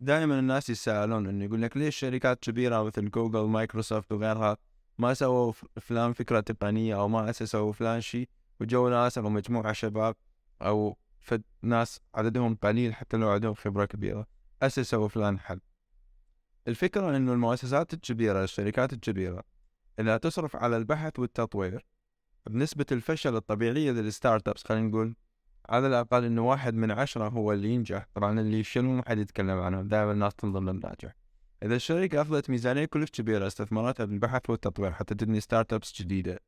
دائما 0.00 0.38
الناس 0.38 0.70
يتساءلون 0.70 1.26
إنه 1.26 1.44
يقول 1.44 1.62
لك 1.62 1.76
ليش 1.76 1.96
شركات 1.96 2.40
كبيرة 2.40 2.82
مثل 2.82 3.10
جوجل 3.10 3.40
مايكروسوفت 3.40 4.12
وغيرها 4.12 4.56
ما 4.98 5.14
سووا 5.14 5.52
فلان 5.80 6.12
فكرة 6.12 6.40
تقنية 6.40 6.94
أو 7.00 7.08
ما 7.08 7.30
اسسوا 7.30 7.72
فلان 7.72 8.00
شيء 8.00 8.28
وجو 8.60 8.88
ناس 8.88 9.18
أو 9.18 9.28
مجموعة 9.28 9.72
شباب 9.72 10.16
أو 10.62 10.96
فد 11.20 11.42
ناس 11.62 12.00
عددهم 12.14 12.54
قليل 12.54 12.94
حتى 12.94 13.16
لو 13.16 13.30
عندهم 13.30 13.54
خبرة 13.54 13.84
كبيرة. 13.84 14.26
أسسوا 14.62 15.08
فلان 15.08 15.38
حل. 15.38 15.60
الفكرة 16.68 17.16
إنه 17.16 17.32
المؤسسات 17.32 17.94
الكبيرة 17.94 18.44
الشركات 18.44 18.92
الكبيرة 18.92 19.44
اذا 19.98 20.16
تصرف 20.16 20.56
على 20.56 20.76
البحث 20.76 21.18
والتطوير 21.18 21.84
بنسبة 22.46 22.86
الفشل 22.92 23.36
الطبيعية 23.36 23.90
لل 23.92 24.48
startups 24.48 24.64
خلينا 24.64 24.88
نقول 24.88 25.14
على 25.68 25.86
الأقل 25.86 26.24
إنه 26.24 26.48
واحد 26.48 26.74
من 26.74 26.90
عشرة 26.90 27.28
هو 27.28 27.52
اللي 27.52 27.68
ينجح. 27.68 28.06
طبعا 28.14 28.40
اللي 28.40 28.60
يفشلون 28.60 28.96
ما 28.96 29.02
حد 29.08 29.18
يتكلم 29.18 29.58
عنهم 29.58 29.88
دائما 29.88 30.12
الناس 30.12 30.34
تنظر 30.34 30.60
للناجح 30.60 31.14
إذا 31.62 31.76
الشركة 31.76 32.22
أخذت 32.22 32.50
ميزانية 32.50 32.84
كلش 32.84 33.10
كبيرة 33.10 33.46
استثمرتها 33.46 34.04
بالبحث 34.04 34.50
والتطوير 34.50 34.92
حتى 34.92 35.14
تبني 35.14 35.40
startups 35.40 36.02
جديدة 36.02 36.40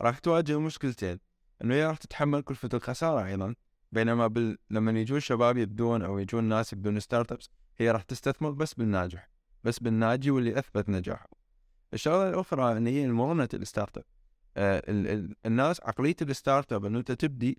راح 0.00 0.18
تواجه 0.18 0.60
مشكلتين. 0.60 1.18
إنه 1.64 1.74
هي 1.74 1.86
راح 1.86 1.96
تتحمل 1.96 2.42
كلفة 2.42 2.68
الخسارة 2.74 3.26
أيضا 3.26 3.54
بينما 3.92 4.26
بال... 4.26 4.58
لما 4.70 5.00
يجون 5.00 5.20
شباب 5.20 5.56
يبدون 5.56 6.02
أو 6.02 6.18
يجون 6.18 6.44
ناس 6.44 6.72
يبدون 6.72 7.00
startups 7.00 7.50
هي 7.76 7.90
راح 7.90 8.02
تستثمر 8.02 8.50
بس 8.50 8.74
بالناجح. 8.74 9.35
بس 9.66 9.78
بالناجي 9.78 10.30
واللي 10.30 10.58
أثبت 10.58 10.88
نجاحه. 10.88 11.28
الشغلة 11.94 12.28
الأخرى 12.28 12.76
إن 12.76 12.86
هي 12.86 13.08
مرونة 13.08 13.48
ال 13.54 13.98
startup 13.98 14.04
آه 14.56 14.82
ال... 14.88 15.08
ال... 15.08 15.36
الناس 15.46 15.80
عقلية 15.80 16.16
ال 16.22 16.72
startup 16.72 16.84
إنه 16.84 16.98
أنت 16.98 17.12
تبدي 17.12 17.58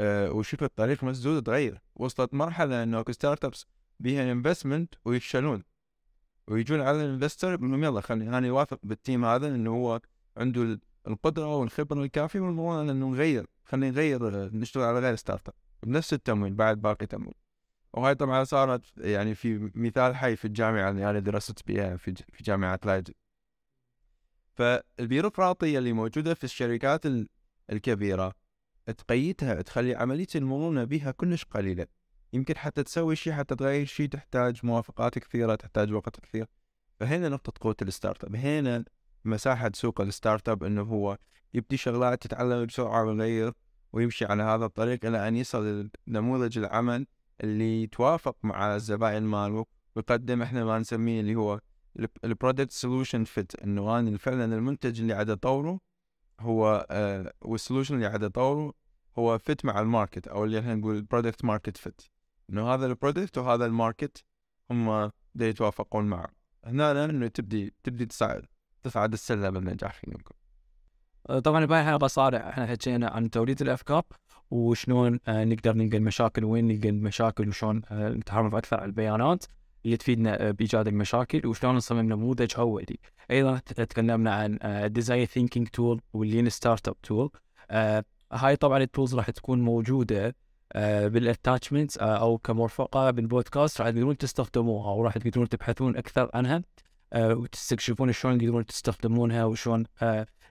آه 0.00 0.32
وشفت 0.32 0.76
طريق 0.76 1.04
مسدود 1.04 1.42
تغير. 1.42 1.82
وصلت 1.94 2.34
مرحلة 2.34 2.82
إنه 2.82 3.04
startups 3.10 3.66
بيها 4.00 4.32
investment 4.32 4.94
ويفشلون. 5.04 5.62
ويجون 6.48 6.80
على 6.80 7.04
ال 7.04 7.09
investor 7.09 7.52
يقولون 7.52 7.84
يلا 7.84 8.00
خليني 8.00 8.38
أنا 8.38 8.52
واثق 8.52 8.80
بال 8.82 8.96
team 8.96 9.24
هذا 9.24 9.48
إنه 9.48 9.70
هو 9.70 10.00
عنده 10.36 10.80
القدرة 11.06 11.56
والخبرة 11.56 12.02
الكافية 12.02 12.40
والمرونه 12.40 12.92
إنه 12.92 13.08
نغير 13.10 13.46
خلينا 13.64 13.90
نغير 13.90 14.54
نشتغل 14.54 14.84
على 14.84 14.98
غير 14.98 15.16
startup 15.16 15.54
بنفس 15.82 16.12
التمويل 16.12 16.54
بعد 16.54 16.82
باقي 16.82 17.06
تمويل. 17.06 17.34
وهاي 17.96 18.14
طبعا 18.14 18.44
صارت 18.44 18.82
يعني 18.98 19.34
في 19.34 19.70
مثال 19.74 20.16
حي 20.16 20.36
في 20.36 20.44
الجامعة 20.44 20.90
اللي 20.90 21.10
أنا 21.10 21.18
درست 21.18 21.68
بها 21.68 21.96
في 21.96 22.14
في 22.14 22.44
جامعة 22.44 22.80
لايد 22.84 23.10
فالبيروقراطية 24.54 25.78
اللي 25.78 25.92
موجودة 25.92 26.34
في 26.34 26.44
الشركات 26.44 27.02
الكبيرة 27.72 28.34
تقيدها 28.86 29.62
تخلي 29.62 29.94
عملية 29.94 30.26
المرونة 30.34 30.84
بها 30.84 31.10
كلش 31.10 31.44
قليلة. 31.44 31.86
يمكن 32.32 32.56
حتى 32.56 32.82
تسوي 32.82 33.16
شيء 33.16 33.32
حتى 33.32 33.54
تغير 33.54 33.86
شيء 33.86 34.08
تحتاج 34.08 34.60
موافقات 34.62 35.18
كثيرة 35.18 35.54
تحتاج 35.54 35.92
وقت 35.92 36.20
كثير. 36.20 36.46
فهنا 37.00 37.28
نقطة 37.28 37.52
قوة 37.60 37.76
ال 37.82 38.24
startup. 38.24 38.36
هنا 38.36 38.84
مساحة 39.24 39.70
سوق 39.74 40.00
ال 40.00 40.48
startup 40.48 40.64
إنه 40.64 40.82
هو 40.82 41.18
يبدي 41.54 41.76
شغلات 41.76 42.22
تتعلم 42.22 42.66
بسرعة 42.66 43.04
ويغير 43.04 43.52
ويمشي 43.92 44.24
على 44.24 44.42
هذا 44.42 44.64
الطريق 44.64 45.04
إلى 45.04 45.28
أن 45.28 45.36
يصل 45.36 45.90
لنموذج 46.06 46.58
العمل 46.58 47.06
اللي 47.40 47.82
يتوافق 47.82 48.36
مع 48.42 48.76
الزبائن 48.76 49.22
ماله 49.22 49.66
ويقدم 49.96 50.42
إحنا 50.42 50.64
ما 50.64 50.78
نسميه 50.78 51.20
اللي 51.20 51.34
هو 51.34 51.60
ال 52.24 52.30
product 52.30 52.70
solution 52.70 53.24
fit 53.24 53.54
إنه 53.54 53.98
أنا 53.98 54.18
فعلا 54.18 54.44
المنتج 54.44 55.00
اللي 55.00 55.12
عاد 55.12 55.30
أطوره 55.30 55.80
هو 56.40 56.86
آه 56.90 57.32
وال 57.42 57.52
solution 57.52 57.94
اللي 57.94 58.06
عاد 58.06 58.24
أطوره 58.24 58.72
هو 59.18 59.38
fit 59.38 59.64
مع 59.64 59.80
ال 59.80 59.87
market 59.87 60.28
أو 60.28 60.44
اللي 60.44 60.58
إحنا 60.58 60.74
نقول 60.74 61.02
product 61.02 61.44
market 61.44 61.76
fit 61.76 62.02
إنه 62.50 62.74
هذا 62.74 62.86
ال 62.86 62.92
product 62.92 63.38
وهذا 63.38 63.66
ال 63.66 63.74
market 63.74 64.24
هم 64.70 65.10
يتوافقون 65.36 66.04
معه. 66.04 66.28
هنا 66.64 67.04
إنه 67.04 67.28
تبدي 67.28 67.74
تبدي 67.82 68.06
تصعد 68.06 68.46
تصعد 68.82 69.12
السلم 69.12 69.56
النجاح 69.56 70.08
نقول 70.08 70.36
أه، 71.30 71.38
طبعا 71.38 71.64
بهاي 71.64 71.80
الحلقة 71.80 72.06
صالح 72.06 72.44
إحنا 72.44 72.66
حكينا 72.66 73.08
عن 73.08 73.30
توليد 73.30 73.62
الأفكار. 73.62 74.04
وشلون 74.50 75.20
أه، 75.28 75.44
نقدر 75.44 75.72
نلقى 75.76 75.96
المشاكل 75.96 76.44
وين 76.44 76.68
نلقى 76.68 76.88
المشاكل 76.88 77.48
وشلون 77.48 77.82
أه، 77.90 78.08
نتعرف 78.08 78.54
أكثر 78.54 78.76
على 78.76 78.86
البيانات 78.86 79.44
اللي 79.84 79.96
تفيدنا 79.96 80.50
بإيجاد 80.50 80.88
المشاكل 80.88 81.46
وشلون 81.46 81.74
نصمم 81.74 82.00
نموذج 82.00 82.52
اولي 82.58 82.98
أيضا 83.30 83.58
تكلمنا 83.58 84.34
عن 84.34 84.58
design 84.92 85.26
thinking 85.26 85.68
tool 85.68 86.00
وال 86.12 86.48
lean 86.48 86.88
startup 86.88 87.00
tool 87.02 87.30
هاي 88.32 88.56
طبعا 88.56 88.78
ال 88.78 88.84
tools 88.84 89.14
راح 89.14 89.30
تكون 89.30 89.60
موجودة 89.60 90.34
بال 90.74 90.93
attachments 90.93 91.98
أو 91.98 92.38
كمرفقة 92.38 93.10
بالبودكاست 93.10 93.80
راح 93.80 93.90
تقدرون 93.90 94.16
تستخدموها 94.16 94.90
وراح 94.92 95.18
تقدرون 95.18 95.48
تبحثون 95.48 95.96
أكثر 95.96 96.30
عنها 96.34 96.62
وتستكشفون 97.16 98.12
شلون 98.12 98.38
تقدرون 98.38 98.66
تستخدمونها 98.66 99.44
وشلون 99.44 99.84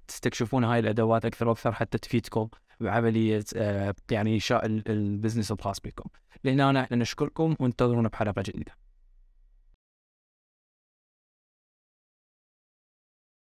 تستكشفون 0.07 0.63
هاي 0.63 0.79
الأدوات 0.79 1.25
أكثر 1.25 1.47
وأكثر 1.47 1.71
حتى 1.71 1.97
تفيدكم. 1.97 2.47
بعمليه 2.79 3.43
يعني 4.11 4.33
انشاء 4.35 4.65
البزنس 4.65 5.51
الخاص 5.51 5.79
بكم. 5.79 6.09
لهنا 6.43 6.81
إحنا 6.81 6.97
نشكركم 6.97 7.55
وانتظرونا 7.59 8.09
بحلقة 8.09 8.41
جديدة. 8.41 8.84